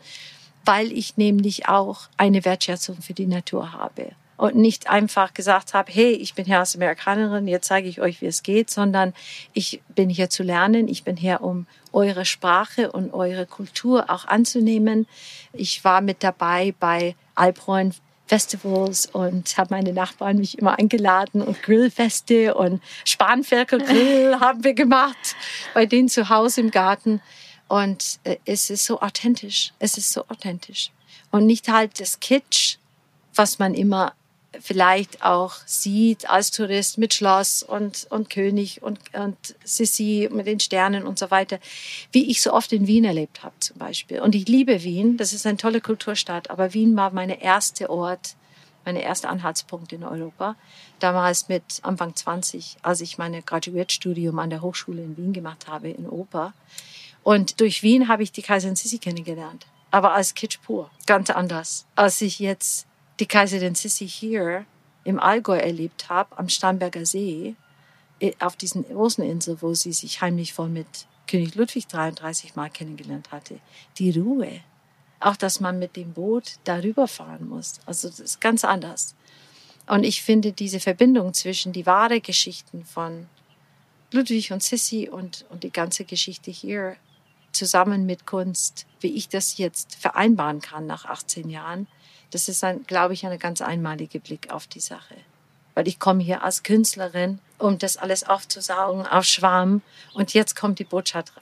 weil 0.64 0.90
ich 0.90 1.18
nämlich 1.18 1.68
auch 1.68 2.08
eine 2.16 2.44
Wertschätzung 2.44 2.96
für 3.02 3.12
die 3.12 3.26
Natur 3.26 3.72
habe. 3.72 4.12
Und 4.38 4.56
nicht 4.56 4.88
einfach 4.88 5.34
gesagt 5.34 5.74
habe, 5.74 5.92
hey, 5.92 6.12
ich 6.12 6.34
bin 6.34 6.46
hier 6.46 6.58
als 6.58 6.74
Amerikanerin, 6.74 7.46
jetzt 7.46 7.68
zeige 7.68 7.86
ich 7.86 8.00
euch, 8.00 8.22
wie 8.22 8.26
es 8.26 8.42
geht, 8.42 8.70
sondern 8.70 9.12
ich 9.52 9.82
bin 9.94 10.08
hier 10.08 10.30
zu 10.30 10.42
lernen, 10.42 10.88
ich 10.88 11.04
bin 11.04 11.16
hier, 11.16 11.42
um 11.42 11.66
eure 11.92 12.24
Sprache 12.24 12.90
und 12.90 13.12
eure 13.12 13.46
Kultur 13.46 14.08
auch 14.08 14.24
anzunehmen. 14.24 15.06
Ich 15.52 15.84
war 15.84 16.00
mit 16.00 16.24
dabei 16.24 16.74
bei 16.80 17.14
Alphorn 17.34 17.92
Festivals 18.26 19.06
und 19.06 19.56
habe 19.58 19.74
meine 19.74 19.92
Nachbarn 19.92 20.38
mich 20.38 20.58
immer 20.58 20.78
eingeladen 20.78 21.42
und 21.42 21.62
Grillfeste 21.62 22.54
und 22.54 22.82
Spanferkelgrill 23.04 24.36
haben 24.40 24.64
wir 24.64 24.74
gemacht 24.74 25.36
bei 25.74 25.86
denen 25.86 26.08
zu 26.08 26.28
Hause 26.28 26.62
im 26.62 26.70
Garten. 26.70 27.20
Und 27.68 28.18
äh, 28.24 28.36
es 28.44 28.70
ist 28.70 28.84
so 28.84 29.00
authentisch. 29.00 29.72
Es 29.78 29.98
ist 29.98 30.12
so 30.12 30.24
authentisch. 30.28 30.90
Und 31.30 31.46
nicht 31.46 31.68
halt 31.68 32.00
das 32.00 32.20
Kitsch, 32.20 32.76
was 33.34 33.58
man 33.58 33.74
immer 33.74 34.14
vielleicht 34.60 35.24
auch 35.24 35.54
sieht 35.66 36.28
als 36.28 36.50
Tourist 36.50 36.98
mit 36.98 37.14
Schloss 37.14 37.62
und, 37.62 38.06
und 38.10 38.30
König 38.30 38.82
und, 38.82 38.98
und 39.14 39.36
Sissi 39.64 40.28
mit 40.32 40.46
den 40.46 40.60
Sternen 40.60 41.06
und 41.06 41.18
so 41.18 41.30
weiter, 41.30 41.58
wie 42.12 42.30
ich 42.30 42.42
so 42.42 42.52
oft 42.52 42.72
in 42.72 42.86
Wien 42.86 43.04
erlebt 43.04 43.42
habe 43.42 43.54
zum 43.60 43.78
Beispiel. 43.78 44.20
Und 44.20 44.34
ich 44.34 44.48
liebe 44.48 44.82
Wien, 44.82 45.16
das 45.16 45.32
ist 45.32 45.46
eine 45.46 45.56
tolle 45.56 45.80
Kulturstadt, 45.80 46.50
aber 46.50 46.74
Wien 46.74 46.96
war 46.96 47.12
meine 47.12 47.42
erste 47.42 47.90
Ort, 47.90 48.36
meine 48.84 49.02
erste 49.02 49.28
Anhaltspunkt 49.28 49.92
in 49.92 50.04
Europa. 50.04 50.56
Damals 50.98 51.48
mit 51.48 51.80
Anfang 51.82 52.14
20, 52.14 52.76
als 52.82 53.00
ich 53.00 53.18
meine 53.18 53.42
Graduiertstudium 53.42 54.38
an 54.38 54.50
der 54.50 54.60
Hochschule 54.60 55.02
in 55.02 55.16
Wien 55.16 55.32
gemacht 55.32 55.66
habe, 55.68 55.88
in 55.88 56.08
Oper. 56.08 56.52
Und 57.22 57.60
durch 57.60 57.82
Wien 57.82 58.08
habe 58.08 58.22
ich 58.22 58.32
die 58.32 58.42
Kaiserin 58.42 58.76
Sissi 58.76 58.98
kennengelernt. 58.98 59.66
Aber 59.90 60.14
als 60.14 60.34
Kitsch 60.34 60.58
pur. 60.62 60.90
Ganz 61.06 61.30
anders. 61.30 61.86
Als 61.94 62.20
ich 62.20 62.38
jetzt 62.38 62.86
die 63.22 63.28
Kaiserin 63.28 63.76
Sissi 63.76 64.08
hier 64.08 64.66
im 65.04 65.20
Allgäu 65.20 65.56
erlebt 65.56 66.08
habe, 66.08 66.36
am 66.36 66.48
Starnberger 66.48 67.06
See, 67.06 67.54
auf 68.40 68.56
diesen 68.56 68.82
Roseninsel, 68.86 69.62
wo 69.62 69.74
sie 69.74 69.92
sich 69.92 70.20
heimlich 70.20 70.52
voll 70.52 70.68
mit 70.68 71.06
König 71.28 71.54
Ludwig 71.54 71.86
33 71.86 72.56
Mal 72.56 72.68
kennengelernt 72.68 73.30
hatte. 73.30 73.60
Die 73.98 74.10
Ruhe. 74.10 74.62
Auch, 75.20 75.36
dass 75.36 75.60
man 75.60 75.78
mit 75.78 75.94
dem 75.94 76.14
Boot 76.14 76.54
darüber 76.64 77.06
fahren 77.06 77.48
muss. 77.48 77.78
Also, 77.86 78.08
das 78.08 78.18
ist 78.18 78.40
ganz 78.40 78.64
anders. 78.64 79.14
Und 79.86 80.02
ich 80.02 80.20
finde 80.22 80.50
diese 80.50 80.80
Verbindung 80.80 81.32
zwischen 81.32 81.72
die 81.72 81.86
wahre 81.86 82.20
Geschichten 82.20 82.84
von 82.84 83.28
Ludwig 84.10 84.50
und 84.50 84.64
Sissi 84.64 85.08
und, 85.08 85.46
und 85.48 85.62
die 85.62 85.70
ganze 85.70 86.04
Geschichte 86.04 86.50
hier 86.50 86.96
zusammen 87.52 88.04
mit 88.04 88.26
Kunst, 88.26 88.84
wie 88.98 89.14
ich 89.14 89.28
das 89.28 89.58
jetzt 89.58 89.94
vereinbaren 89.94 90.60
kann 90.60 90.86
nach 90.86 91.04
18 91.04 91.50
Jahren, 91.50 91.86
das 92.32 92.48
ist, 92.48 92.64
ein, 92.64 92.84
glaube 92.86 93.14
ich, 93.14 93.24
eine 93.24 93.38
ganz 93.38 93.60
einmalige 93.60 94.18
Blick 94.18 94.50
auf 94.50 94.66
die 94.66 94.80
Sache. 94.80 95.14
Weil 95.74 95.86
ich 95.86 95.98
komme 95.98 96.22
hier 96.22 96.42
als 96.42 96.62
Künstlerin, 96.62 97.38
um 97.58 97.78
das 97.78 97.96
alles 97.96 98.24
aufzusaugen, 98.24 99.06
auf 99.06 99.24
Schwarm. 99.24 99.82
Und 100.14 100.34
jetzt 100.34 100.56
kommt 100.56 100.78
die 100.78 100.84
Botschaft 100.84 101.32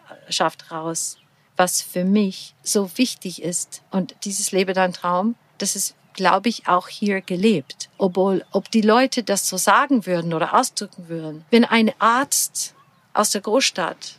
raus, 0.71 1.17
was 1.57 1.81
für 1.81 2.05
mich 2.05 2.55
so 2.63 2.91
wichtig 2.97 3.43
ist. 3.43 3.83
Und 3.91 4.15
dieses 4.25 4.53
Lebe 4.53 4.73
dein 4.73 4.93
Traum, 4.93 5.37
das 5.59 5.77
ist, 5.77 5.95
glaube 6.15 6.49
ich, 6.49 6.69
auch 6.69 6.89
hier 6.89 7.21
gelebt. 7.21 7.89
Obwohl, 7.97 8.45
ob 8.51 8.71
die 8.71 8.83
Leute 8.83 9.23
das 9.23 9.49
so 9.49 9.57
sagen 9.57 10.07
würden 10.07 10.35
oder 10.35 10.55
ausdrücken 10.55 11.09
würden. 11.09 11.45
Wenn 11.51 11.65
ein 11.65 11.93
Arzt 12.01 12.75
aus 13.15 13.31
der 13.31 13.41
Großstadt 13.41 14.19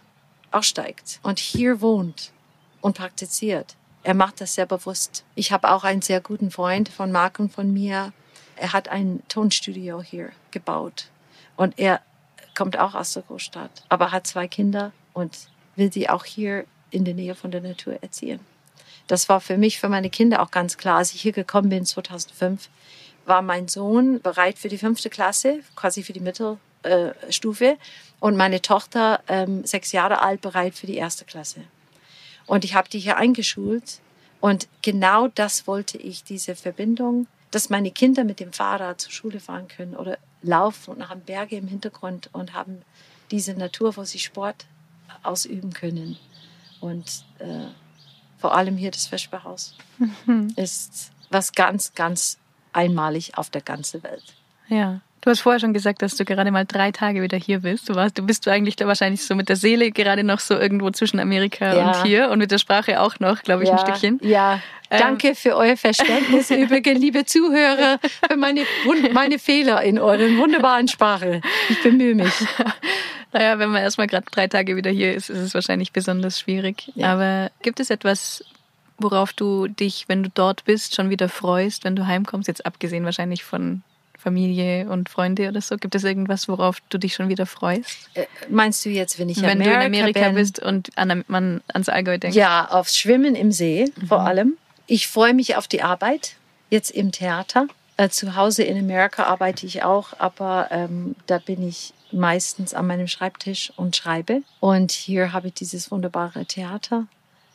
aussteigt 0.52 1.20
und 1.24 1.40
hier 1.40 1.82
wohnt 1.82 2.32
und 2.82 2.98
praktiziert, 2.98 3.76
er 4.04 4.14
macht 4.14 4.42
das 4.42 4.56
sehr 4.56 4.66
bewusst. 4.66 5.24
Ich 5.36 5.52
habe 5.52 5.72
auch 5.72 5.84
einen 5.84 6.02
sehr 6.02 6.22
guten 6.22 6.52
Freund 6.52 6.90
von 6.90 7.12
Marc 7.12 7.40
und 7.40 7.54
von 7.54 7.72
mir. 7.72 8.14
Er 8.56 8.74
hat 8.74 8.90
ein 8.90 9.22
Tonstudio 9.28 10.02
hier 10.02 10.30
gebaut. 10.52 11.08
Und 11.56 11.78
er 11.78 12.02
kommt 12.56 12.78
auch 12.78 12.96
aus 12.96 13.14
der 13.14 13.24
Großstadt, 13.24 13.84
aber 13.90 14.12
hat 14.12 14.28
zwei 14.28 14.48
Kinder 14.48 14.92
und 15.14 15.38
will 15.76 15.92
sie 15.92 16.10
auch 16.10 16.26
hier 16.26 16.66
in 16.90 17.06
der 17.06 17.14
Nähe 17.14 17.36
von 17.36 17.52
der 17.52 17.62
Natur 17.62 17.98
erziehen. 18.02 18.40
Das 19.08 19.30
war 19.30 19.42
für 19.42 19.58
mich, 19.58 19.80
für 19.80 19.90
meine 19.90 20.10
Kinder 20.10 20.42
auch 20.42 20.52
ganz 20.52 20.78
klar. 20.78 20.98
Als 20.98 21.14
ich 21.14 21.22
hier 21.22 21.32
gekommen 21.32 21.70
bin 21.70 21.86
2005, 21.86 22.70
war 23.26 23.42
mein 23.42 23.68
Sohn 23.68 24.22
bereit 24.22 24.58
für 24.58 24.70
die 24.70 24.78
fünfte 24.78 25.10
Klasse, 25.10 25.60
quasi 25.76 26.04
für 26.04 26.14
die 26.14 26.20
Mittelstufe, 26.20 27.78
und 28.20 28.38
meine 28.38 28.62
Tochter, 28.62 29.22
ähm, 29.28 29.66
sechs 29.66 29.92
Jahre 29.92 30.22
alt, 30.22 30.42
bereit 30.42 30.76
für 30.76 30.88
die 30.88 30.98
erste 30.98 31.26
Klasse. 31.26 31.62
Und 32.52 32.66
ich 32.66 32.76
habe 32.76 32.90
die 32.90 33.00
hier 33.00 33.16
eingeschult. 33.16 34.02
Und 34.42 34.68
genau 34.82 35.30
das 35.30 35.68
wollte 35.68 35.98
ich, 35.98 36.26
diese 36.26 36.54
Verbindung, 36.54 37.28
dass 37.50 37.70
meine 37.70 37.92
Kinder 37.92 38.26
mit 38.26 38.42
dem 38.42 38.52
Fahrrad 38.52 39.00
zur 39.00 39.14
Schule 39.14 39.40
fahren 39.40 39.70
können 39.70 39.96
oder 39.96 40.18
laufen 40.42 40.96
und 40.96 41.08
haben 41.08 41.22
Berge 41.22 41.56
im 41.56 41.70
Hintergrund 41.70 42.30
und 42.34 42.52
haben 42.52 42.82
diese 43.32 43.54
Natur, 43.54 43.96
wo 43.96 44.04
sie 44.04 44.20
Sport 44.20 44.66
ausüben 45.24 45.72
können. 45.72 46.18
Und 46.82 47.24
äh, 47.40 47.68
vor 48.38 48.54
allem 48.54 48.76
hier 48.76 48.92
das 48.92 49.08
Vesperhaus 49.08 49.74
mhm. 50.26 50.52
ist 50.58 51.14
was 51.30 51.54
ganz, 51.54 51.94
ganz 51.94 52.38
einmalig 52.74 53.38
auf 53.38 53.50
der 53.50 53.62
ganzen 53.62 54.04
Welt. 54.04 54.36
Ja. 54.68 55.00
Du 55.22 55.30
hast 55.30 55.42
vorher 55.42 55.60
schon 55.60 55.74
gesagt, 55.74 56.02
dass 56.02 56.16
du 56.16 56.26
gerade 56.26 56.50
mal 56.50 56.66
drei 56.66 56.92
Tage 56.92 57.22
wieder 57.22 57.38
hier 57.38 57.60
bist. 57.60 57.88
Du 57.88 57.96
warst, 57.96 58.18
du 58.18 58.26
bist 58.26 58.48
du 58.48 58.52
eigentlich 58.52 58.76
wahrscheinlich 58.80 59.24
so 59.24 59.36
mit 59.36 59.50
der 59.50 59.56
Seele 59.56 59.92
gerade 59.92 60.24
noch 60.24 60.40
so 60.40 60.56
irgendwo 60.58 60.90
zwischen 60.90 61.20
Amerika 61.20 61.76
ja. 61.76 61.88
und 61.88 62.04
hier 62.04 62.32
und 62.32 62.40
mit 62.40 62.50
der 62.50 62.58
Sprache 62.58 63.00
auch 63.00 63.20
noch, 63.20 63.44
glaube 63.44 63.62
ich, 63.62 63.70
ja. 63.70 63.76
ein 63.76 63.80
Stückchen. 63.80 64.20
Ja. 64.24 64.60
Ähm. 64.90 65.00
Danke 65.00 65.36
für 65.36 65.56
euer 65.56 65.78
Verständnis, 65.78 66.50
übrigens, 66.50 67.00
liebe 67.00 67.24
Zuhörer, 67.24 68.00
für 68.28 68.36
meine, 68.36 68.66
meine 69.14 69.38
Fehler 69.38 69.84
in 69.84 70.00
euren 70.00 70.40
wunderbaren 70.40 70.88
Sprache. 70.88 71.42
Ich 71.70 71.82
bemühe 71.84 72.16
mich. 72.16 72.34
Naja, 73.34 73.60
wenn 73.60 73.70
man 73.70 73.82
erstmal 73.82 74.08
gerade 74.08 74.26
drei 74.30 74.48
Tage 74.48 74.76
wieder 74.76 74.92
hier 74.92 75.14
ist, 75.14 75.30
ist 75.30 75.38
es 75.38 75.54
wahrscheinlich 75.54 75.94
besonders 75.94 76.38
schwierig. 76.38 76.92
Ja. 76.96 77.14
Aber 77.14 77.50
gibt 77.62 77.80
es 77.80 77.90
etwas, 77.90 78.44
worauf 78.98 79.32
du 79.32 79.70
dich, 79.70 80.10
wenn 80.10 80.22
du 80.22 80.30
dort 80.30 80.66
bist, 80.66 80.96
schon 80.96 81.10
wieder 81.10 81.30
freust, 81.30 81.86
wenn 81.86 81.96
du 81.96 82.08
heimkommst? 82.08 82.50
Jetzt 82.50 82.66
abgesehen 82.66 83.06
wahrscheinlich 83.06 83.46
von 83.46 83.84
Familie 84.22 84.90
und 84.90 85.10
Freunde 85.10 85.50
oder 85.50 85.62
so? 85.62 85.78
Gibt 85.78 85.96
es 85.96 86.04
irgendwas, 86.04 86.48
worauf 86.48 86.78
du 86.90 86.98
dich 86.98 87.14
schon 87.14 87.30
wieder 87.30 87.46
freust? 87.46 88.10
Äh, 88.14 88.26
meinst 88.50 88.86
du 88.86 88.90
jetzt, 88.90 89.20
wenn 89.20 89.30
ich 89.30 89.42
wenn 89.42 89.62
Amerika 89.62 89.80
du 89.80 89.80
in 89.80 89.86
Amerika 89.86 90.26
bin? 90.28 90.36
bist 90.36 90.60
und 90.60 90.90
an, 90.98 91.24
man 91.28 91.62
ans 91.74 91.90
Allgäu 91.90 92.18
denkt? 92.18 92.36
Ja, 92.36 92.68
aufs 92.70 92.98
Schwimmen 92.98 93.36
im 93.36 93.52
See 93.52 93.92
mhm. 93.96 94.08
vor 94.08 94.22
allem. 94.22 94.58
Ich 94.88 95.08
freue 95.08 95.34
mich 95.34 95.56
auf 95.56 95.68
die 95.68 95.82
Arbeit 95.82 96.36
jetzt 96.70 96.92
im 96.92 97.12
Theater. 97.12 97.68
Äh, 97.98 98.10
zu 98.10 98.36
Hause 98.36 98.64
in 98.64 98.78
Amerika 98.78 99.24
arbeite 99.24 99.66
ich 99.66 99.84
auch, 99.84 100.14
aber 100.18 100.68
ähm, 100.72 101.16
da 101.28 101.40
bin 101.40 101.68
ich 101.68 101.94
meistens 102.12 102.74
an 102.74 102.88
meinem 102.88 103.08
Schreibtisch 103.08 103.72
und 103.76 103.96
schreibe. 103.96 104.44
Und 104.60 104.92
hier 104.92 105.34
habe 105.34 105.48
ich 105.48 105.54
dieses 105.54 105.92
wunderbare 105.92 106.46
Theater. 106.46 107.08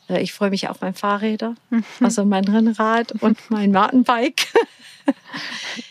Äh, 0.09 0.23
ich 0.23 0.33
freue 0.33 0.51
mich 0.51 0.69
auf 0.69 0.81
mein 0.81 0.95
Fahrräder, 0.95 1.55
mhm. 1.71 1.85
also 2.01 2.25
mein 2.25 2.45
Rennrad 2.45 3.13
und 3.23 3.39
mein 3.51 3.73
Mountainbike. 3.73 4.47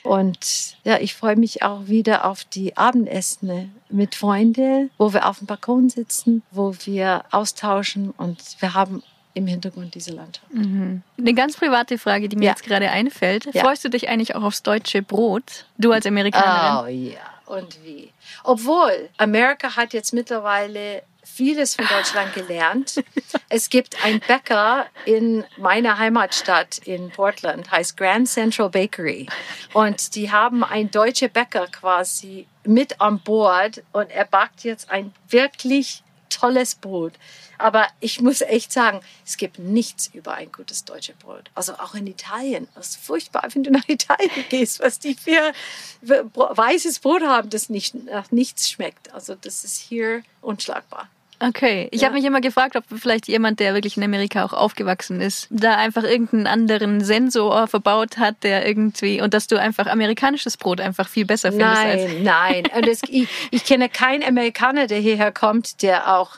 Und 0.04 0.76
ja, 0.84 1.00
ich 1.00 1.14
freue 1.14 1.36
mich 1.36 1.64
auch 1.64 1.88
wieder 1.88 2.26
auf 2.26 2.44
die 2.44 2.76
Abendessen 2.76 3.74
mit 3.90 4.16
Freunden, 4.16 4.90
wo 4.98 5.14
wir 5.14 5.30
auf 5.30 5.38
dem 5.38 5.48
Balkon 5.48 5.90
sitzen, 5.90 6.42
wo 6.52 6.76
wir 6.84 7.24
austauschen 7.32 8.12
und 8.18 8.58
wir 8.60 8.74
haben 8.74 9.04
im 9.36 9.48
Hintergrund 9.48 9.96
diese 9.96 10.12
Landschaft. 10.12 10.52
Mhm. 10.54 11.02
Eine 11.18 11.34
ganz 11.34 11.58
private 11.58 11.98
Frage, 11.98 12.30
die 12.30 12.36
mir 12.36 12.46
ja. 12.46 12.52
jetzt 12.52 12.64
gerade 12.64 12.90
einfällt. 12.90 13.46
Ja. 13.54 13.64
Freust 13.64 13.84
du 13.86 13.90
dich 13.90 14.10
eigentlich 14.10 14.36
auch 14.36 14.44
aufs 14.44 14.64
deutsche 14.64 15.02
Brot? 15.02 15.66
Du 15.78 15.92
als 15.92 16.06
Amerikanerin? 16.06 16.86
Oh 16.86 17.10
ja, 17.10 17.54
und 17.54 17.84
wie? 17.84 18.10
Obwohl, 18.44 19.10
Amerika 19.18 19.76
hat 19.76 19.94
jetzt 19.94 20.14
mittlerweile 20.14 21.04
vieles 21.26 21.76
von 21.76 21.86
Deutschland 21.88 22.34
gelernt. 22.34 23.04
Es 23.50 23.70
gibt 23.70 24.04
einen 24.04 24.22
Bäcker 24.22 24.86
in 25.06 25.44
meiner 25.58 25.98
Heimatstadt 25.98 26.80
in 26.80 27.10
Portland, 27.10 27.70
heißt 27.72 27.98
Grand 27.98 28.30
Central 28.30 28.70
Bakery. 28.70 29.28
Und 29.74 30.16
die 30.16 30.32
haben 30.32 30.64
einen 30.64 30.92
deutschen 30.92 31.30
Bäcker 31.30 31.68
quasi 31.68 32.48
mit 32.64 33.02
an 33.02 33.20
Bord 33.20 33.84
und 33.92 34.10
er 34.10 34.26
backt 34.26 34.64
jetzt 34.64 34.90
ein 34.90 35.14
wirklich 35.30 36.04
tolles 36.30 36.76
Brot. 36.76 37.14
Aber 37.58 37.88
ich 38.00 38.22
muss 38.22 38.42
echt 38.42 38.72
sagen, 38.74 39.00
es 39.26 39.38
gibt 39.38 39.60
nichts 39.60 40.10
über 40.14 40.34
ein 40.34 40.52
gutes 40.52 40.84
deutsches 40.84 41.16
Brot. 41.16 41.50
Also 41.56 41.74
auch 41.74 41.96
in 41.96 42.08
Italien. 42.08 42.68
Das 42.76 42.90
ist 42.90 42.98
furchtbar, 42.98 43.48
wenn 43.54 43.64
du 43.64 43.72
nach 43.72 43.88
Italien 43.88 44.32
gehst, 44.50 44.80
was 44.80 45.00
die 45.00 45.16
für 45.16 45.54
weißes 46.02 47.00
Brot 47.00 47.24
haben, 47.24 47.50
das 47.50 47.70
nicht 47.70 47.96
nach 47.96 48.32
nichts 48.32 48.70
schmeckt. 48.70 49.14
Also 49.14 49.36
das 49.36 49.64
ist 49.64 49.78
hier 49.78 50.24
unschlagbar. 50.42 51.10
Okay, 51.40 51.90
ich 51.92 52.02
ja. 52.02 52.08
habe 52.08 52.16
mich 52.16 52.26
immer 52.26 52.42
gefragt, 52.42 52.76
ob 52.76 52.84
vielleicht 52.88 53.28
jemand, 53.28 53.60
der 53.60 53.74
wirklich 53.74 53.98
in 53.98 54.04
Amerika 54.04 54.46
auch 54.46 54.54
aufgewachsen 54.54 55.20
ist, 55.22 55.48
da 55.50 55.76
einfach 55.76 56.04
irgendeinen 56.04 56.48
anderen 56.48 57.04
Sensor 57.04 57.68
verbaut 57.68 58.18
hat, 58.18 58.44
der 58.44 58.66
irgendwie 58.66 59.22
und 59.22 59.34
dass 59.34 59.48
du 59.48 59.60
einfach 59.60 59.88
amerikanisches 59.88 60.58
Brot 60.58 60.80
einfach 60.80 61.10
viel 61.10 61.26
besser 61.26 61.52
findest. 61.52 61.84
Nein, 61.84 62.00
als 62.00 62.12
nein. 62.24 62.64
Und 62.76 62.88
es, 62.88 63.02
ich, 63.10 63.28
ich 63.52 63.66
kenne 63.66 63.90
keinen 63.90 64.24
Amerikaner, 64.24 64.88
der 64.88 65.00
hierher 65.00 65.32
kommt, 65.32 65.82
der 65.82 66.16
auch 66.16 66.38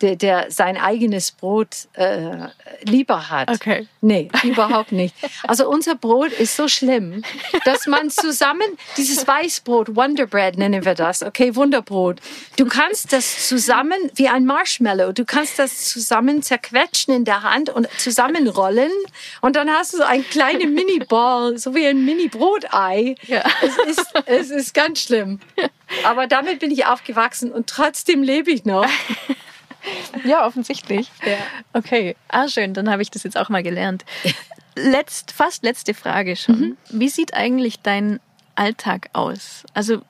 der, 0.00 0.16
der 0.16 0.50
sein 0.50 0.76
eigenes 0.76 1.32
Brot 1.32 1.88
äh, 1.94 2.48
lieber 2.82 3.30
hat. 3.30 3.50
Okay. 3.50 3.88
Nee, 4.00 4.28
überhaupt 4.42 4.92
nicht. 4.92 5.14
Also 5.44 5.68
unser 5.68 5.94
Brot 5.94 6.32
ist 6.32 6.56
so 6.56 6.68
schlimm, 6.68 7.22
dass 7.64 7.86
man 7.86 8.10
zusammen, 8.10 8.66
dieses 8.96 9.26
Weißbrot, 9.26 9.96
Wonder 9.96 10.26
Bread 10.26 10.58
nennen 10.58 10.84
wir 10.84 10.94
das, 10.94 11.22
okay, 11.22 11.56
Wunderbrot. 11.56 12.20
Du 12.56 12.66
kannst 12.66 13.12
das 13.12 13.48
zusammen, 13.48 13.98
wie 14.14 14.28
ein 14.28 14.44
Marshmallow, 14.44 15.12
du 15.12 15.24
kannst 15.24 15.58
das 15.58 15.88
zusammen 15.88 16.42
zerquetschen 16.42 17.14
in 17.14 17.24
der 17.24 17.42
Hand 17.42 17.70
und 17.70 17.88
zusammenrollen 17.98 18.92
und 19.40 19.56
dann 19.56 19.70
hast 19.70 19.94
du 19.94 19.98
so 19.98 20.04
ein 20.04 20.24
kleine 20.28 20.66
Mini-Ball, 20.66 21.58
so 21.58 21.74
wie 21.74 21.86
ein 21.86 22.04
Mini-Brotei. 22.04 23.14
Ja. 23.26 23.42
Es 23.62 23.98
ist, 23.98 24.06
es 24.26 24.50
ist 24.50 24.74
ganz 24.74 25.00
schlimm. 25.00 25.40
Aber 26.04 26.26
damit 26.26 26.58
bin 26.58 26.70
ich 26.70 26.86
aufgewachsen 26.86 27.52
und 27.52 27.68
trotzdem 27.68 28.22
lebe 28.22 28.50
ich 28.50 28.64
noch. 28.64 28.86
Ja, 30.24 30.46
offensichtlich. 30.46 31.10
Ja. 31.24 31.36
Okay, 31.72 32.16
ah 32.28 32.48
schön, 32.48 32.74
dann 32.74 32.90
habe 32.90 33.02
ich 33.02 33.10
das 33.10 33.22
jetzt 33.22 33.36
auch 33.36 33.48
mal 33.48 33.62
gelernt. 33.62 34.04
Letzt, 34.74 35.32
fast 35.32 35.62
letzte 35.62 35.94
Frage 35.94 36.36
schon. 36.36 36.60
Mhm. 36.60 36.76
Wie 36.90 37.08
sieht 37.08 37.34
eigentlich 37.34 37.80
dein 37.80 38.20
Alltag 38.56 39.08
aus? 39.12 39.64
Also 39.72 40.02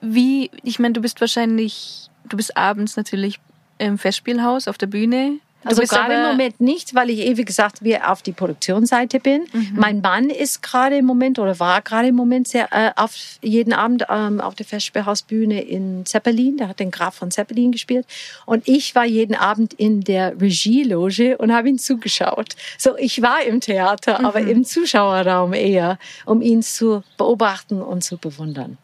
wie, 0.00 0.50
ich 0.62 0.78
meine, 0.78 0.92
du 0.92 1.00
bist 1.00 1.20
wahrscheinlich, 1.20 2.08
du 2.24 2.36
bist 2.36 2.56
abends 2.56 2.96
natürlich 2.96 3.40
im 3.78 3.98
Festspielhaus 3.98 4.68
auf 4.68 4.78
der 4.78 4.86
Bühne. 4.86 5.38
Also 5.64 5.82
gerade 5.82 6.14
im 6.14 6.22
Moment 6.22 6.60
nicht, 6.60 6.94
weil 6.94 7.10
ich 7.10 7.20
ewig 7.20 7.46
gesagt 7.46 7.82
wie 7.82 7.98
auf 7.98 8.22
die 8.22 8.32
Produktionsseite 8.32 9.20
bin. 9.20 9.46
Mhm. 9.52 9.72
Mein 9.74 10.00
Mann 10.00 10.30
ist 10.30 10.62
gerade 10.62 10.96
im 10.96 11.04
Moment 11.04 11.38
oder 11.38 11.58
war 11.60 11.82
gerade 11.82 12.08
im 12.08 12.14
Moment 12.14 12.48
sehr 12.48 12.68
äh, 12.72 12.92
auf 12.96 13.14
jeden 13.42 13.72
Abend 13.72 14.06
ähm, 14.08 14.40
auf 14.40 14.54
der 14.54 14.64
Festspielhausbühne 14.64 15.60
in 15.60 16.06
Zeppelin. 16.06 16.56
Der 16.56 16.68
hat 16.68 16.80
den 16.80 16.90
Graf 16.90 17.14
von 17.14 17.30
Zeppelin 17.30 17.72
gespielt 17.72 18.06
und 18.46 18.66
ich 18.66 18.94
war 18.94 19.04
jeden 19.04 19.34
Abend 19.34 19.74
in 19.74 20.00
der 20.00 20.40
Regieloge 20.40 21.36
und 21.36 21.52
habe 21.52 21.68
ihn 21.68 21.78
zugeschaut. 21.78 22.56
So 22.78 22.96
ich 22.96 23.20
war 23.20 23.42
im 23.42 23.60
Theater, 23.60 24.20
mhm. 24.20 24.26
aber 24.26 24.40
im 24.40 24.64
Zuschauerraum 24.64 25.52
eher, 25.52 25.98
um 26.24 26.40
ihn 26.40 26.62
zu 26.62 27.02
beobachten 27.18 27.82
und 27.82 28.02
zu 28.02 28.16
bewundern. 28.16 28.78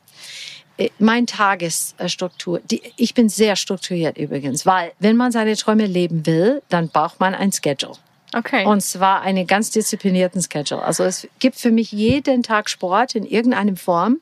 Äh, 0.78 0.90
mein 0.98 1.26
Tagesstruktur, 1.26 2.60
die, 2.60 2.82
ich 2.96 3.14
bin 3.14 3.28
sehr 3.28 3.56
strukturiert 3.56 4.18
übrigens, 4.18 4.66
weil 4.66 4.92
wenn 4.98 5.16
man 5.16 5.32
seine 5.32 5.56
Träume 5.56 5.86
leben 5.86 6.26
will, 6.26 6.62
dann 6.68 6.88
braucht 6.88 7.20
man 7.20 7.34
ein 7.34 7.52
Schedule. 7.52 7.94
Okay. 8.32 8.66
Und 8.66 8.82
zwar 8.82 9.22
einen 9.22 9.46
ganz 9.46 9.70
disziplinierten 9.70 10.42
Schedule. 10.42 10.82
Also 10.82 11.04
es 11.04 11.28
gibt 11.38 11.56
für 11.56 11.70
mich 11.70 11.92
jeden 11.92 12.42
Tag 12.42 12.68
Sport 12.68 13.14
in 13.14 13.24
irgendeiner 13.24 13.76
Form. 13.76 14.18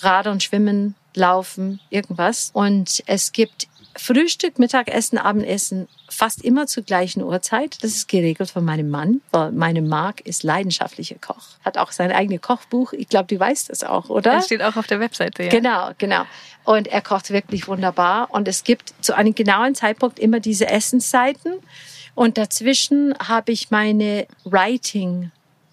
Radern, 0.00 0.40
Schwimmen, 0.40 0.94
Laufen, 1.14 1.80
irgendwas. 1.90 2.50
Und 2.52 3.02
es 3.06 3.32
gibt 3.32 3.68
Frühstück, 3.98 4.58
Mittagessen, 4.58 5.18
Abendessen 5.18 5.88
fast 6.08 6.44
immer 6.44 6.66
zur 6.66 6.82
gleichen 6.82 7.22
Uhrzeit. 7.22 7.82
Das 7.82 7.92
ist 7.92 8.08
geregelt 8.08 8.50
von 8.50 8.64
meinem 8.64 8.90
Mann, 8.90 9.20
weil 9.30 9.52
meine 9.52 9.82
Mark 9.82 10.20
ist 10.20 10.42
leidenschaftlicher 10.42 11.16
Koch. 11.16 11.58
Hat 11.64 11.78
auch 11.78 11.92
sein 11.92 12.12
eigenes 12.12 12.40
Kochbuch. 12.40 12.92
Ich 12.92 13.08
glaube, 13.08 13.26
du 13.26 13.38
weißt 13.38 13.70
das 13.70 13.84
auch, 13.84 14.08
oder? 14.08 14.32
Das 14.32 14.46
steht 14.46 14.62
auch 14.62 14.76
auf 14.76 14.86
der 14.86 15.00
Webseite, 15.00 15.44
ja. 15.44 15.48
Genau, 15.48 15.90
genau. 15.98 16.22
Und 16.64 16.88
er 16.88 17.00
kocht 17.00 17.30
wirklich 17.30 17.68
wunderbar. 17.68 18.28
Und 18.30 18.48
es 18.48 18.64
gibt 18.64 18.94
zu 19.00 19.14
einem 19.16 19.34
genauen 19.34 19.74
Zeitpunkt 19.74 20.18
immer 20.18 20.40
diese 20.40 20.68
Essenszeiten. 20.68 21.54
Und 22.14 22.38
dazwischen 22.38 23.14
habe 23.18 23.52
ich 23.52 23.70
meine 23.70 24.26
Writing, 24.44 25.30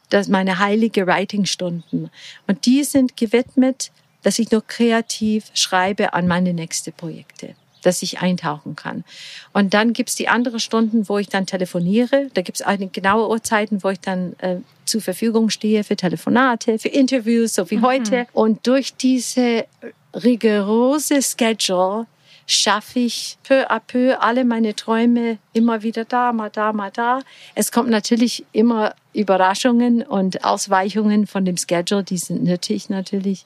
das 0.10 0.28
meine 0.28 0.60
heilige 0.60 1.08
Writing-Stunden. 1.08 2.10
Und 2.48 2.66
die 2.66 2.84
sind 2.84 3.18
gewidmet, 3.18 3.92
dass 4.22 4.40
ich 4.40 4.52
nur 4.52 4.66
kreativ 4.66 5.46
schreibe 5.54 6.14
an 6.14 6.28
meine 6.28 6.54
nächsten 6.54 6.94
Projekte 6.94 7.56
dass 7.84 8.02
ich 8.02 8.20
eintauchen 8.20 8.76
kann. 8.76 9.04
Und 9.54 9.74
dann 9.74 9.94
gibt's 9.94 10.16
die 10.16 10.28
anderen 10.28 10.60
Stunden, 10.60 11.08
wo 11.08 11.18
ich 11.18 11.30
dann 11.30 11.46
telefoniere. 11.46 12.30
Da 12.34 12.42
gibt's 12.42 12.62
eine 12.62 12.88
genaue 12.88 13.30
Uhrzeiten, 13.30 13.84
wo 13.84 13.90
ich 13.90 14.00
dann 14.00 14.34
äh, 14.40 14.58
zur 14.86 15.02
Verfügung 15.02 15.50
stehe 15.50 15.84
für 15.84 15.96
Telefonate, 15.96 16.80
für 16.80 16.90
Interviews, 16.90 17.54
so 17.54 17.70
wie 17.70 17.78
mhm. 17.78 17.86
heute. 17.86 18.28
Und 18.34 18.66
durch 18.68 18.96
diese 18.96 19.66
rigorose 20.14 21.22
Schedule 21.22 22.08
schaffe 22.46 23.00
ich 23.00 23.38
peu 23.44 23.70
à 23.70 23.80
peu 23.80 24.20
alle 24.20 24.44
meine 24.44 24.76
Träume 24.76 25.38
immer 25.54 25.82
wieder 25.84 26.06
da, 26.06 26.34
mal 26.34 26.50
da, 26.50 26.74
mal 26.74 26.92
da. 26.92 27.22
Es 27.56 27.72
kommt 27.72 27.90
natürlich 27.90 28.46
immer 28.52 28.94
Überraschungen 29.14 30.02
und 30.04 30.44
Ausweichungen 30.44 31.28
von 31.28 31.46
dem 31.46 31.58
Schedule, 31.58 32.04
die 32.04 32.18
sind 32.18 32.44
nötig 32.44 32.90
natürlich. 32.90 33.46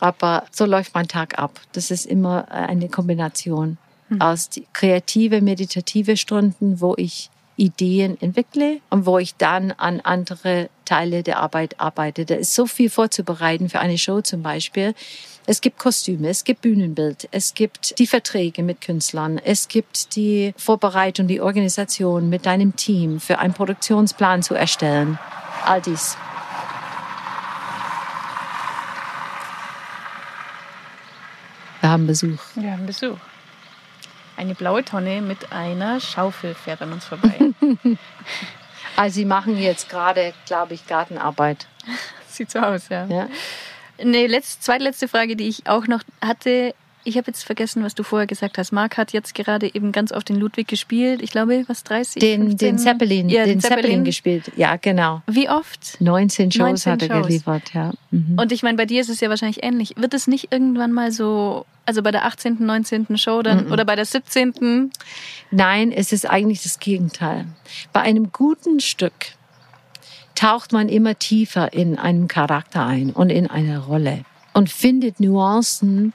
Aber 0.00 0.44
so 0.50 0.64
läuft 0.64 0.94
mein 0.94 1.08
Tag 1.08 1.38
ab. 1.38 1.60
Das 1.72 1.90
ist 1.90 2.06
immer 2.06 2.46
äh, 2.50 2.54
eine 2.54 2.88
Kombination 2.88 3.78
mhm. 4.08 4.20
aus 4.20 4.50
kreative, 4.72 5.40
meditative 5.40 6.16
Stunden, 6.16 6.80
wo 6.80 6.94
ich 6.96 7.30
Ideen 7.56 8.20
entwickle 8.20 8.80
und 8.90 9.06
wo 9.06 9.18
ich 9.18 9.36
dann 9.36 9.72
an 9.72 10.00
andere 10.00 10.68
Teile 10.84 11.22
der 11.22 11.38
Arbeit 11.38 11.78
arbeite. 11.78 12.24
Da 12.24 12.34
ist 12.34 12.54
so 12.54 12.66
viel 12.66 12.90
vorzubereiten 12.90 13.68
für 13.68 13.78
eine 13.78 13.98
Show 13.98 14.20
zum 14.20 14.42
Beispiel. 14.42 14.94
Es 15.46 15.60
gibt 15.60 15.78
Kostüme, 15.78 16.28
es 16.28 16.44
gibt 16.44 16.62
Bühnenbild, 16.62 17.28
es 17.32 17.54
gibt 17.54 17.98
die 17.98 18.06
Verträge 18.06 18.62
mit 18.62 18.80
Künstlern, 18.80 19.38
es 19.38 19.68
gibt 19.68 20.14
die 20.14 20.54
Vorbereitung, 20.56 21.26
die 21.26 21.40
Organisation 21.40 22.28
mit 22.28 22.46
deinem 22.46 22.76
Team 22.76 23.20
für 23.20 23.38
einen 23.38 23.52
Produktionsplan 23.52 24.42
zu 24.42 24.54
erstellen. 24.54 25.18
All 25.64 25.80
dies. 25.80 26.16
Wir 31.82 31.90
haben 31.90 32.06
Besuch. 32.06 32.38
Wir 32.54 32.70
haben 32.70 32.86
Besuch. 32.86 33.18
Eine 34.36 34.54
blaue 34.54 34.84
Tonne 34.84 35.20
mit 35.20 35.50
einer 35.50 35.98
Schaufel 35.98 36.54
fährt 36.54 36.80
an 36.80 36.92
uns 36.92 37.04
vorbei. 37.04 37.34
also 38.96 39.14
sie 39.14 39.24
machen 39.24 39.58
jetzt 39.58 39.88
gerade, 39.88 40.32
glaube 40.46 40.74
ich, 40.74 40.86
Gartenarbeit. 40.86 41.66
Sieht 42.28 42.52
so 42.52 42.60
aus, 42.60 42.88
ja. 42.88 43.06
ja. 43.06 43.28
Eine 43.98 44.28
letzte, 44.28 44.60
zweitletzte 44.60 45.08
Frage, 45.08 45.34
die 45.34 45.48
ich 45.48 45.66
auch 45.66 45.88
noch 45.88 46.02
hatte, 46.24 46.72
ich 47.04 47.16
habe 47.16 47.28
jetzt 47.28 47.44
vergessen, 47.44 47.82
was 47.82 47.94
du 47.94 48.02
vorher 48.02 48.26
gesagt 48.26 48.58
hast. 48.58 48.72
Marc 48.72 48.96
hat 48.96 49.12
jetzt 49.12 49.34
gerade 49.34 49.72
eben 49.74 49.92
ganz 49.92 50.12
oft 50.12 50.28
den 50.28 50.36
Ludwig 50.36 50.68
gespielt. 50.68 51.22
Ich 51.22 51.30
glaube, 51.30 51.64
was 51.66 51.84
30? 51.84 52.20
Den, 52.20 52.42
15? 52.42 52.58
den 52.58 52.78
Zeppelin, 52.78 53.28
ja, 53.28 53.44
den, 53.44 53.60
Zeppelin. 53.60 53.82
Zeppelin. 53.82 54.04
gespielt. 54.04 54.52
Ja, 54.56 54.76
genau. 54.76 55.22
Wie 55.26 55.48
oft? 55.48 56.00
19 56.00 56.52
Shows 56.52 56.86
19 56.86 56.92
hat 56.92 57.02
er 57.02 57.08
Shows. 57.08 57.26
geliefert, 57.26 57.74
ja. 57.74 57.92
Mhm. 58.10 58.38
Und 58.38 58.52
ich 58.52 58.62
meine, 58.62 58.76
bei 58.76 58.86
dir 58.86 59.00
ist 59.00 59.08
es 59.08 59.20
ja 59.20 59.28
wahrscheinlich 59.28 59.62
ähnlich. 59.62 59.94
Wird 59.96 60.14
es 60.14 60.26
nicht 60.26 60.52
irgendwann 60.52 60.92
mal 60.92 61.12
so, 61.12 61.66
also 61.86 62.02
bei 62.02 62.10
der 62.10 62.24
18., 62.24 62.58
19. 62.60 63.18
Show 63.18 63.42
dann 63.42 63.66
mhm. 63.66 63.72
oder 63.72 63.84
bei 63.84 63.96
der 63.96 64.06
17.? 64.06 64.90
Nein, 65.50 65.92
es 65.92 66.12
ist 66.12 66.28
eigentlich 66.28 66.62
das 66.62 66.78
Gegenteil. 66.78 67.46
Bei 67.92 68.00
einem 68.00 68.32
guten 68.32 68.80
Stück 68.80 69.12
taucht 70.34 70.72
man 70.72 70.88
immer 70.88 71.18
tiefer 71.18 71.72
in 71.72 71.98
einen 71.98 72.28
Charakter 72.28 72.86
ein 72.86 73.10
und 73.10 73.30
in 73.30 73.48
eine 73.48 73.78
Rolle 73.78 74.24
und 74.54 74.70
findet 74.70 75.20
Nuancen, 75.20 76.12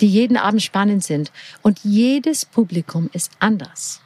die 0.00 0.08
jeden 0.08 0.36
Abend 0.36 0.62
spannend 0.62 1.04
sind. 1.04 1.32
Und 1.62 1.80
jedes 1.84 2.44
Publikum 2.44 3.10
ist 3.12 3.32
anders. 3.38 4.00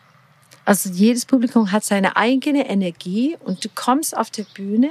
Also 0.64 0.90
jedes 0.90 1.24
Publikum 1.24 1.72
hat 1.72 1.84
seine 1.84 2.16
eigene 2.16 2.68
Energie 2.68 3.36
und 3.42 3.64
du 3.64 3.70
kommst 3.74 4.14
auf 4.14 4.30
der 4.30 4.44
Bühne 4.54 4.90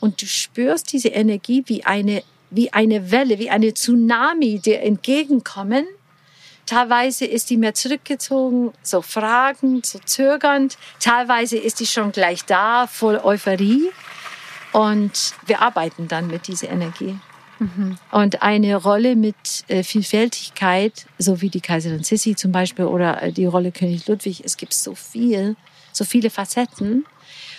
und 0.00 0.20
du 0.20 0.26
spürst 0.26 0.92
diese 0.92 1.10
Energie 1.10 1.62
wie 1.66 1.84
eine, 1.84 2.24
wie 2.50 2.72
eine 2.72 3.12
Welle, 3.12 3.38
wie 3.38 3.48
eine 3.48 3.72
Tsunami, 3.72 4.58
dir 4.58 4.82
entgegenkommen. 4.82 5.86
Teilweise 6.66 7.24
ist 7.24 7.50
die 7.50 7.56
mehr 7.56 7.74
zurückgezogen, 7.74 8.72
so 8.82 9.00
fragend, 9.00 9.86
so 9.86 10.00
zögernd. 10.00 10.76
Teilweise 10.98 11.56
ist 11.56 11.78
die 11.78 11.86
schon 11.86 12.10
gleich 12.10 12.44
da, 12.44 12.86
voll 12.88 13.20
Euphorie. 13.22 13.90
Und 14.72 15.34
wir 15.46 15.60
arbeiten 15.60 16.08
dann 16.08 16.28
mit 16.28 16.48
dieser 16.48 16.70
Energie. 16.70 17.16
Mhm. 17.62 17.96
Und 18.10 18.42
eine 18.42 18.74
Rolle 18.76 19.14
mit 19.14 19.36
äh, 19.68 19.84
Vielfältigkeit, 19.84 21.06
so 21.18 21.40
wie 21.40 21.48
die 21.48 21.60
Kaiserin 21.60 22.02
Sissi 22.02 22.34
zum 22.34 22.50
Beispiel 22.50 22.86
oder 22.86 23.22
äh, 23.22 23.32
die 23.32 23.44
Rolle 23.44 23.70
König 23.70 24.08
Ludwig, 24.08 24.42
es 24.44 24.56
gibt 24.56 24.74
so 24.74 24.96
viel, 24.96 25.54
so 25.92 26.04
viele 26.04 26.30
Facetten. 26.30 27.06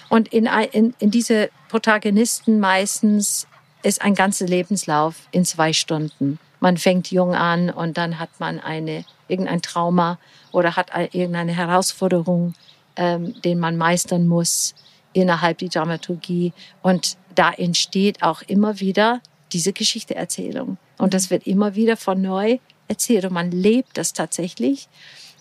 Und 0.09 0.27
in, 0.33 0.49
in, 0.73 0.93
in 0.99 1.09
diese 1.09 1.49
Protagonisten 1.69 2.59
meistens 2.59 3.47
ist 3.81 4.01
ein 4.01 4.13
ganzer 4.13 4.45
Lebenslauf 4.45 5.27
in 5.31 5.45
zwei 5.45 5.71
Stunden. 5.71 6.37
Man 6.59 6.77
fängt 6.77 7.11
jung 7.11 7.33
an 7.33 7.69
und 7.69 7.97
dann 7.97 8.19
hat 8.19 8.29
man 8.39 8.59
eine, 8.59 9.05
irgendein 9.29 9.61
Trauma 9.61 10.19
oder 10.51 10.75
hat 10.75 10.91
irgendeine 11.13 11.53
Herausforderung, 11.53 12.55
ähm, 12.97 13.41
den 13.41 13.59
man 13.59 13.77
meistern 13.77 14.27
muss 14.27 14.75
innerhalb 15.13 15.59
der 15.59 15.69
Dramaturgie. 15.69 16.51
Und 16.81 17.17
da 17.35 17.51
entsteht 17.51 18.21
auch 18.21 18.41
immer 18.43 18.79
wieder 18.81 19.21
diese 19.53 19.73
Geschichteerzählung. 19.73 20.77
Und 20.97 21.13
das 21.13 21.29
wird 21.29 21.47
immer 21.47 21.75
wieder 21.75 21.97
von 21.97 22.21
neu 22.21 22.59
erzählt 22.87 23.25
und 23.25 23.33
man 23.33 23.51
lebt 23.51 23.97
das 23.97 24.13
tatsächlich. 24.13 24.87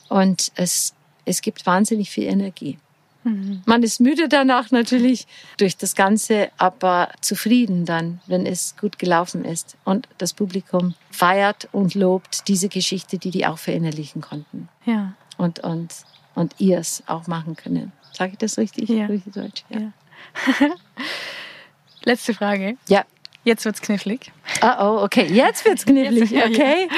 Und 0.09 0.53
es, 0.55 0.95
es 1.25 1.43
gibt 1.43 1.67
wahnsinnig 1.67 2.11
viel 2.11 2.25
Energie. 2.25 2.79
Mhm. 3.25 3.63
Man 3.67 3.83
ist 3.83 4.01
müde 4.01 4.29
danach 4.29 4.71
natürlich 4.71 5.27
durch 5.57 5.77
das 5.77 5.95
Ganze, 5.95 6.51
aber 6.59 7.11
zufrieden 7.21 7.85
dann, 7.85 8.21
wenn 8.27 8.47
es 8.47 8.77
gut 8.77 8.99
gelaufen 8.99 9.45
ist. 9.45 9.77
Und 9.85 10.09
das 10.19 10.33
Publikum 10.33 10.95
feiert 11.11 11.69
und 11.73 11.95
lobt 11.95 12.49
diese 12.49 12.69
Geschichte, 12.69 13.19
die 13.19 13.31
die 13.31 13.47
auch 13.47 13.59
verinnerlichen 13.59 14.23
konnten. 14.23 14.69
Ja. 14.85 15.15
Und, 15.37 15.61
und, 15.61 15.95
und 16.35 16.55
ihr 16.59 16.79
es 16.79 17.03
auch 17.07 17.27
machen 17.27 17.57
können. 17.57 17.93
Sage 18.13 18.33
ich 18.33 18.39
das 18.39 18.59
richtig? 18.59 18.89
Ja. 18.89 19.07
Richtig 19.07 19.33
Deutsch? 19.33 19.65
Ja. 19.71 19.81
ja. 19.81 19.93
Letzte 22.05 22.35
Frage. 22.35 22.77
Ja. 22.89 23.05
Jetzt 23.45 23.65
wird's 23.65 23.81
knifflig. 23.81 24.31
Oh, 24.63 24.67
oh, 24.79 25.03
okay. 25.03 25.27
Jetzt 25.27 25.65
wird's 25.65 25.85
knifflig. 25.85 26.31
Jetzt, 26.31 26.47
okay. 26.47 26.89
Ja. 26.89 26.97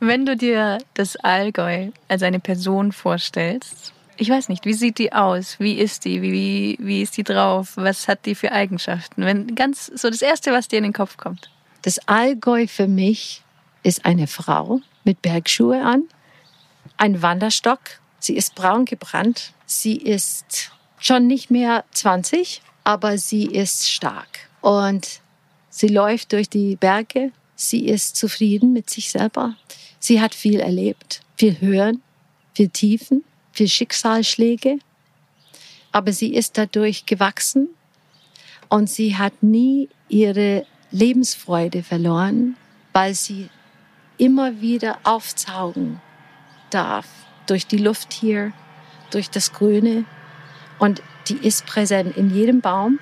Wenn 0.00 0.26
du 0.26 0.36
dir 0.36 0.78
das 0.94 1.16
Allgäu 1.16 1.90
als 2.08 2.22
eine 2.22 2.40
Person 2.40 2.92
vorstellst, 2.92 3.92
ich 4.16 4.28
weiß 4.28 4.48
nicht, 4.48 4.64
wie 4.64 4.74
sieht 4.74 4.98
die 4.98 5.12
aus? 5.12 5.58
Wie 5.58 5.74
ist 5.74 6.04
die? 6.04 6.22
Wie, 6.22 6.76
wie 6.80 7.02
ist 7.02 7.16
die 7.16 7.24
drauf? 7.24 7.72
Was 7.76 8.06
hat 8.06 8.26
die 8.26 8.34
für 8.34 8.52
Eigenschaften? 8.52 9.24
Wenn 9.24 9.54
ganz 9.54 9.86
so 9.86 10.08
das 10.08 10.22
erste, 10.22 10.52
was 10.52 10.68
dir 10.68 10.76
in 10.78 10.84
den 10.84 10.92
Kopf 10.92 11.16
kommt. 11.16 11.50
Das 11.82 11.98
Allgäu 12.08 12.66
für 12.66 12.86
mich 12.86 13.42
ist 13.82 14.04
eine 14.04 14.26
Frau 14.26 14.80
mit 15.04 15.20
Bergschuhe 15.22 15.82
an, 15.82 16.04
ein 16.96 17.22
Wanderstock. 17.22 17.80
Sie 18.18 18.36
ist 18.36 18.54
braun 18.54 18.84
gebrannt. 18.84 19.52
Sie 19.66 19.96
ist 19.96 20.70
schon 20.98 21.26
nicht 21.26 21.50
mehr 21.50 21.84
20, 21.92 22.62
aber 22.84 23.18
sie 23.18 23.46
ist 23.46 23.90
stark. 23.90 24.48
Und 24.60 25.20
sie 25.74 25.88
läuft 25.88 26.32
durch 26.32 26.48
die 26.48 26.76
Berge. 26.76 27.32
Sie 27.56 27.86
ist 27.86 28.16
zufrieden 28.16 28.72
mit 28.72 28.90
sich 28.90 29.10
selber. 29.10 29.56
Sie 29.98 30.20
hat 30.20 30.34
viel 30.34 30.60
erlebt, 30.60 31.22
viel 31.36 31.60
Hören, 31.60 32.02
viel 32.54 32.68
Tiefen 32.68 33.24
viel 33.54 33.68
Schicksalsschläge, 33.68 34.78
aber 35.92 36.12
sie 36.12 36.34
ist 36.34 36.58
dadurch 36.58 37.06
gewachsen 37.06 37.68
und 38.68 38.90
sie 38.90 39.16
hat 39.16 39.42
nie 39.42 39.88
ihre 40.08 40.66
Lebensfreude 40.90 41.82
verloren, 41.82 42.56
weil 42.92 43.14
sie 43.14 43.48
immer 44.18 44.60
wieder 44.60 44.98
aufzaugen 45.04 46.00
darf 46.70 47.06
durch 47.46 47.66
die 47.66 47.78
Luft 47.78 48.12
hier, 48.12 48.52
durch 49.10 49.30
das 49.30 49.52
Grüne 49.52 50.04
und 50.78 51.02
die 51.28 51.36
ist 51.36 51.66
präsent 51.66 52.16
in 52.16 52.34
jedem 52.34 52.60
Baum, 52.60 52.98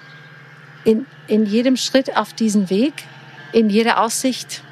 in, 0.85 1.07
in 1.29 1.47
jedem 1.47 1.77
Schritt 1.77 2.17
auf 2.17 2.33
diesem 2.33 2.71
Weg, 2.71 3.05
in 3.53 3.71
jeder 3.71 4.03
Aussicht, 4.03 4.63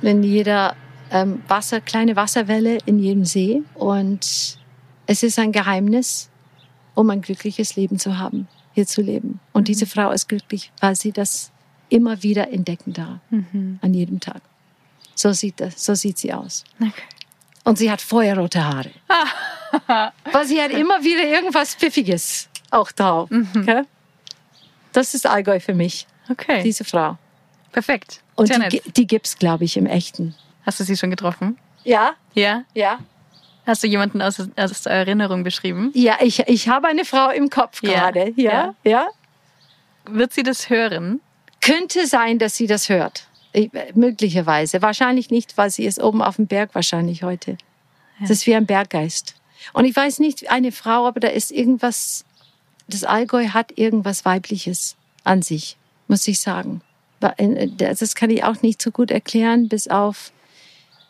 in 0.00 0.22
jeder 0.22 0.74
ähm, 1.10 1.42
Wasser, 1.48 1.80
kleine 1.80 2.16
Wasserwelle 2.16 2.78
in 2.86 2.98
jedem 2.98 3.24
See. 3.24 3.62
Und 3.74 4.58
es 5.06 5.22
ist 5.22 5.38
ein 5.38 5.52
Geheimnis, 5.52 6.30
um 6.94 7.10
ein 7.10 7.22
glückliches 7.22 7.76
Leben 7.76 7.98
zu 7.98 8.18
haben, 8.18 8.48
hier 8.72 8.86
zu 8.86 9.02
leben. 9.02 9.40
Und 9.52 9.68
diese 9.68 9.84
mhm. 9.84 9.90
Frau 9.90 10.10
ist 10.10 10.28
glücklich, 10.28 10.72
weil 10.80 10.96
sie 10.96 11.12
das 11.12 11.52
immer 11.88 12.22
wieder 12.22 12.50
entdecken 12.50 12.92
darf, 12.92 13.20
mhm. 13.30 13.78
an 13.82 13.94
jedem 13.94 14.20
Tag. 14.20 14.40
So 15.14 15.32
sieht, 15.32 15.60
das, 15.60 15.84
so 15.84 15.94
sieht 15.94 16.18
sie 16.18 16.32
aus. 16.32 16.64
Okay. 16.80 16.92
Und 17.64 17.78
sie 17.78 17.90
hat 17.90 18.00
feuerrote 18.00 18.64
Haare. 18.64 18.90
weil 20.32 20.46
sie 20.46 20.60
hat 20.60 20.70
immer 20.72 21.02
wieder 21.04 21.24
irgendwas 21.24 21.74
Pfiffiges 21.74 22.48
auch 22.70 22.90
drauf. 22.90 23.30
Mhm. 23.30 23.48
Okay? 23.54 23.82
Das 24.92 25.14
ist 25.14 25.26
Allgäu 25.26 25.60
für 25.60 25.74
mich. 25.74 26.06
Okay. 26.28 26.62
Diese 26.62 26.84
Frau. 26.84 27.18
Perfekt. 27.72 28.20
Und 28.34 28.50
die, 28.72 28.82
die 28.92 29.06
gibt 29.06 29.26
es, 29.26 29.38
glaube 29.38 29.64
ich, 29.64 29.76
im 29.76 29.86
Echten. 29.86 30.34
Hast 30.64 30.80
du 30.80 30.84
sie 30.84 30.96
schon 30.96 31.10
getroffen? 31.10 31.58
Ja. 31.84 32.12
Ja? 32.34 32.64
Ja. 32.74 33.00
Hast 33.66 33.82
du 33.82 33.86
jemanden 33.86 34.20
aus, 34.22 34.40
aus 34.56 34.82
der 34.82 34.92
Erinnerung 34.92 35.44
beschrieben? 35.44 35.90
Ja, 35.94 36.18
ich, 36.20 36.40
ich 36.40 36.68
habe 36.68 36.88
eine 36.88 37.04
Frau 37.04 37.30
im 37.30 37.48
Kopf 37.48 37.80
gerade. 37.80 38.32
Ja. 38.36 38.52
ja. 38.52 38.74
ja. 38.84 39.08
Wird 40.04 40.32
sie 40.32 40.42
das 40.42 40.68
hören? 40.68 41.20
Könnte 41.60 42.06
sein, 42.06 42.38
dass 42.38 42.56
sie 42.56 42.66
das 42.66 42.88
hört. 42.88 43.28
Ich, 43.52 43.70
möglicherweise. 43.94 44.82
Wahrscheinlich 44.82 45.30
nicht, 45.30 45.56
weil 45.56 45.70
sie 45.70 45.84
ist 45.84 46.02
oben 46.02 46.22
auf 46.22 46.36
dem 46.36 46.46
Berg 46.46 46.74
wahrscheinlich 46.74 47.22
heute. 47.22 47.52
Ja. 47.52 47.56
Das 48.22 48.30
ist 48.30 48.46
wie 48.46 48.54
ein 48.54 48.66
Berggeist. 48.66 49.36
Und 49.72 49.84
ich 49.84 49.94
weiß 49.94 50.18
nicht, 50.18 50.50
eine 50.50 50.72
Frau, 50.72 51.06
aber 51.06 51.20
da 51.20 51.28
ist 51.28 51.52
irgendwas, 51.52 52.24
das 52.92 53.04
Allgäu 53.04 53.48
hat 53.48 53.78
irgendwas 53.78 54.24
Weibliches 54.24 54.96
an 55.24 55.42
sich, 55.42 55.76
muss 56.08 56.26
ich 56.28 56.40
sagen. 56.40 56.82
Äh, 57.20 57.68
das 57.76 58.14
kann 58.14 58.30
ich 58.30 58.44
auch 58.44 58.62
nicht 58.62 58.82
so 58.82 58.90
gut 58.90 59.10
erklären, 59.10 59.68
bis 59.68 59.88
auf 59.88 60.32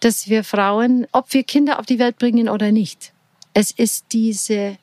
dass 0.03 0.29
wir 0.29 0.43
Frauen, 0.43 1.07
ob 1.13 1.33
wir 1.33 1.45
Kinder 1.45 1.79
auf 1.79 1.87
die 1.87 2.01
Welt 2.01 2.19
bringen 2.19 2.49
oder 2.49 2.73
nicht, 2.73 3.13
es 3.55 3.71
ist 3.71 4.07
diese 4.13 4.77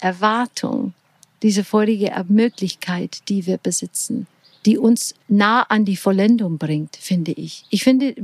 Erwartung, 0.00 0.94
diese 1.42 1.62
vorige 1.62 2.12
Möglichkeit, 2.28 3.28
die 3.28 3.46
wir 3.46 3.58
besitzen, 3.58 4.26
die 4.66 4.76
uns 4.76 5.14
nah 5.28 5.62
an 5.62 5.84
die 5.84 5.96
Vollendung 5.96 6.58
bringt, 6.58 6.96
finde 6.96 7.30
ich. 7.32 7.64
Ich 7.70 7.84
finde, 7.84 8.16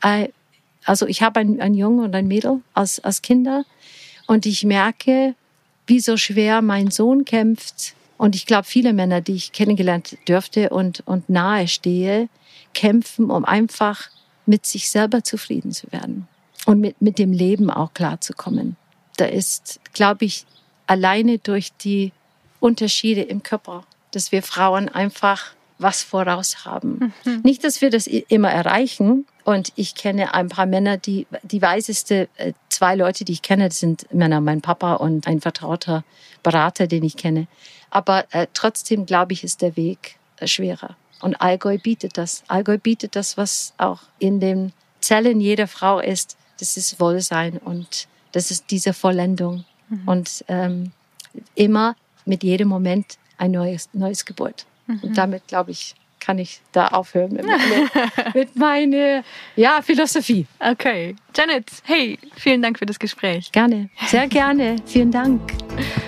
äh, 0.00 0.28
also 0.84 1.06
ich 1.06 1.22
habe 1.22 1.38
einen 1.38 1.74
Jungen 1.74 2.04
und 2.04 2.14
ein 2.16 2.26
Mädel 2.26 2.62
als, 2.74 2.98
als 3.00 3.22
Kinder 3.22 3.64
und 4.26 4.44
ich 4.44 4.64
merke, 4.64 5.36
wie 5.86 6.00
so 6.00 6.16
schwer 6.16 6.62
mein 6.62 6.90
Sohn 6.90 7.24
kämpft. 7.24 7.94
Und 8.18 8.34
ich 8.34 8.46
glaube, 8.46 8.64
viele 8.64 8.92
Männer, 8.92 9.20
die 9.20 9.34
ich 9.34 9.52
kennengelernt 9.52 10.16
dürfte 10.28 10.70
und, 10.70 11.02
und 11.06 11.28
nahe 11.28 11.68
stehe, 11.68 12.28
kämpfen, 12.74 13.30
um 13.30 13.44
einfach 13.44 14.10
mit 14.46 14.66
sich 14.66 14.90
selber 14.90 15.24
zufrieden 15.24 15.72
zu 15.72 15.90
werden 15.92 16.28
und 16.66 16.80
mit, 16.80 17.00
mit 17.00 17.18
dem 17.18 17.32
Leben 17.32 17.70
auch 17.70 17.94
klarzukommen. 17.94 18.76
Da 19.16 19.26
ist, 19.26 19.80
glaube 19.92 20.24
ich, 20.24 20.46
alleine 20.86 21.38
durch 21.38 21.72
die 21.72 22.12
Unterschiede 22.60 23.22
im 23.22 23.42
Körper, 23.42 23.84
dass 24.12 24.32
wir 24.32 24.42
Frauen 24.42 24.88
einfach 24.88 25.52
was 25.82 26.02
voraus 26.02 26.64
haben. 26.64 27.12
Mhm. 27.24 27.40
Nicht, 27.42 27.64
dass 27.64 27.80
wir 27.80 27.90
das 27.90 28.06
immer 28.06 28.50
erreichen. 28.50 29.26
Und 29.44 29.72
ich 29.76 29.94
kenne 29.94 30.34
ein 30.34 30.48
paar 30.48 30.66
Männer, 30.66 30.96
die, 30.96 31.26
die 31.42 31.60
weiseste, 31.60 32.28
äh, 32.36 32.52
zwei 32.68 32.94
Leute, 32.94 33.24
die 33.24 33.32
ich 33.32 33.42
kenne, 33.42 33.70
sind 33.70 34.12
Männer, 34.14 34.40
mein 34.40 34.60
Papa 34.60 34.94
und 34.94 35.26
ein 35.26 35.40
vertrauter 35.40 36.04
Berater, 36.42 36.86
den 36.86 37.02
ich 37.02 37.16
kenne. 37.16 37.48
Aber 37.90 38.24
äh, 38.30 38.46
trotzdem, 38.54 39.06
glaube 39.06 39.32
ich, 39.32 39.44
ist 39.44 39.62
der 39.62 39.76
Weg 39.76 40.16
äh, 40.38 40.46
schwerer. 40.46 40.96
Und 41.20 41.40
Allgäu 41.40 41.78
bietet 41.78 42.18
das. 42.18 42.42
Allgäu 42.48 42.78
bietet 42.78 43.16
das, 43.16 43.36
was 43.36 43.74
auch 43.78 44.00
in 44.18 44.40
den 44.40 44.72
Zellen 45.00 45.40
jeder 45.40 45.68
Frau 45.68 46.00
ist. 46.00 46.36
Das 46.58 46.76
ist 46.76 47.00
Wohlsein 47.00 47.58
und 47.58 48.08
das 48.32 48.50
ist 48.50 48.70
diese 48.70 48.92
Vollendung. 48.92 49.64
Mhm. 49.88 50.08
Und 50.08 50.44
ähm, 50.48 50.92
immer 51.54 51.96
mit 52.24 52.42
jedem 52.42 52.68
Moment 52.68 53.18
ein 53.38 53.52
neues, 53.52 53.88
neues 53.92 54.24
Geburt. 54.24 54.66
Mhm. 54.86 55.00
Und 55.02 55.18
damit, 55.18 55.46
glaube 55.48 55.70
ich, 55.70 55.94
kann 56.20 56.38
ich 56.38 56.60
da 56.70 56.88
aufhören 56.88 57.32
mit, 57.32 57.44
meine, 57.44 57.90
mit 58.34 58.56
meiner 58.56 59.24
ja, 59.56 59.82
Philosophie. 59.82 60.46
Okay. 60.60 61.16
Janet, 61.36 61.70
hey, 61.84 62.18
vielen 62.36 62.62
Dank 62.62 62.78
für 62.78 62.86
das 62.86 62.98
Gespräch. 62.98 63.50
Gerne, 63.50 63.90
sehr 64.06 64.28
gerne. 64.28 64.76
vielen 64.86 65.10
Dank. 65.10 65.40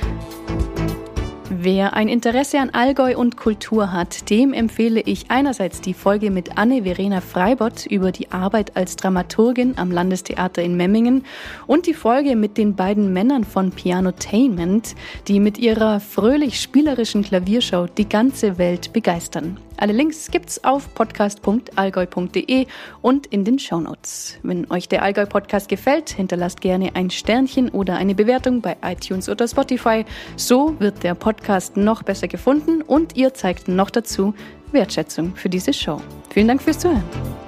Wer 1.64 1.94
ein 1.94 2.08
Interesse 2.08 2.58
an 2.58 2.68
Allgäu 2.74 3.16
und 3.16 3.38
Kultur 3.38 3.90
hat, 3.90 4.28
dem 4.28 4.52
empfehle 4.52 5.00
ich 5.00 5.30
einerseits 5.30 5.80
die 5.80 5.94
Folge 5.94 6.30
mit 6.30 6.58
Anne-Verena 6.58 7.22
Freibott 7.22 7.86
über 7.86 8.12
die 8.12 8.30
Arbeit 8.32 8.76
als 8.76 8.96
Dramaturgin 8.96 9.78
am 9.78 9.90
Landestheater 9.90 10.62
in 10.62 10.76
Memmingen 10.76 11.24
und 11.66 11.86
die 11.86 11.94
Folge 11.94 12.36
mit 12.36 12.58
den 12.58 12.76
beiden 12.76 13.14
Männern 13.14 13.44
von 13.44 13.70
Pianotainment, 13.70 14.94
die 15.26 15.40
mit 15.40 15.56
ihrer 15.56 16.00
fröhlich 16.00 16.60
spielerischen 16.60 17.24
Klaviershow 17.24 17.86
die 17.86 18.10
ganze 18.10 18.58
Welt 18.58 18.92
begeistern. 18.92 19.56
Alle 19.76 19.92
Links 19.92 20.30
gibt's 20.30 20.62
auf 20.64 20.94
podcast.allgäu.de 20.94 22.66
und 23.02 23.26
in 23.26 23.44
den 23.44 23.58
Shownotes. 23.58 24.38
Wenn 24.42 24.70
euch 24.70 24.88
der 24.88 25.02
Allgäu 25.02 25.26
Podcast 25.26 25.68
gefällt, 25.68 26.10
hinterlasst 26.10 26.60
gerne 26.60 26.94
ein 26.94 27.10
Sternchen 27.10 27.68
oder 27.70 27.96
eine 27.96 28.14
Bewertung 28.14 28.60
bei 28.60 28.76
iTunes 28.82 29.28
oder 29.28 29.48
Spotify. 29.48 30.04
So 30.36 30.78
wird 30.78 31.02
der 31.02 31.14
Podcast 31.14 31.76
noch 31.76 32.02
besser 32.02 32.28
gefunden 32.28 32.82
und 32.82 33.16
ihr 33.16 33.34
zeigt 33.34 33.68
noch 33.68 33.90
dazu 33.90 34.34
Wertschätzung 34.72 35.34
für 35.36 35.48
diese 35.48 35.72
Show. 35.72 36.00
Vielen 36.30 36.48
Dank 36.48 36.62
fürs 36.62 36.78
Zuhören. 36.78 37.43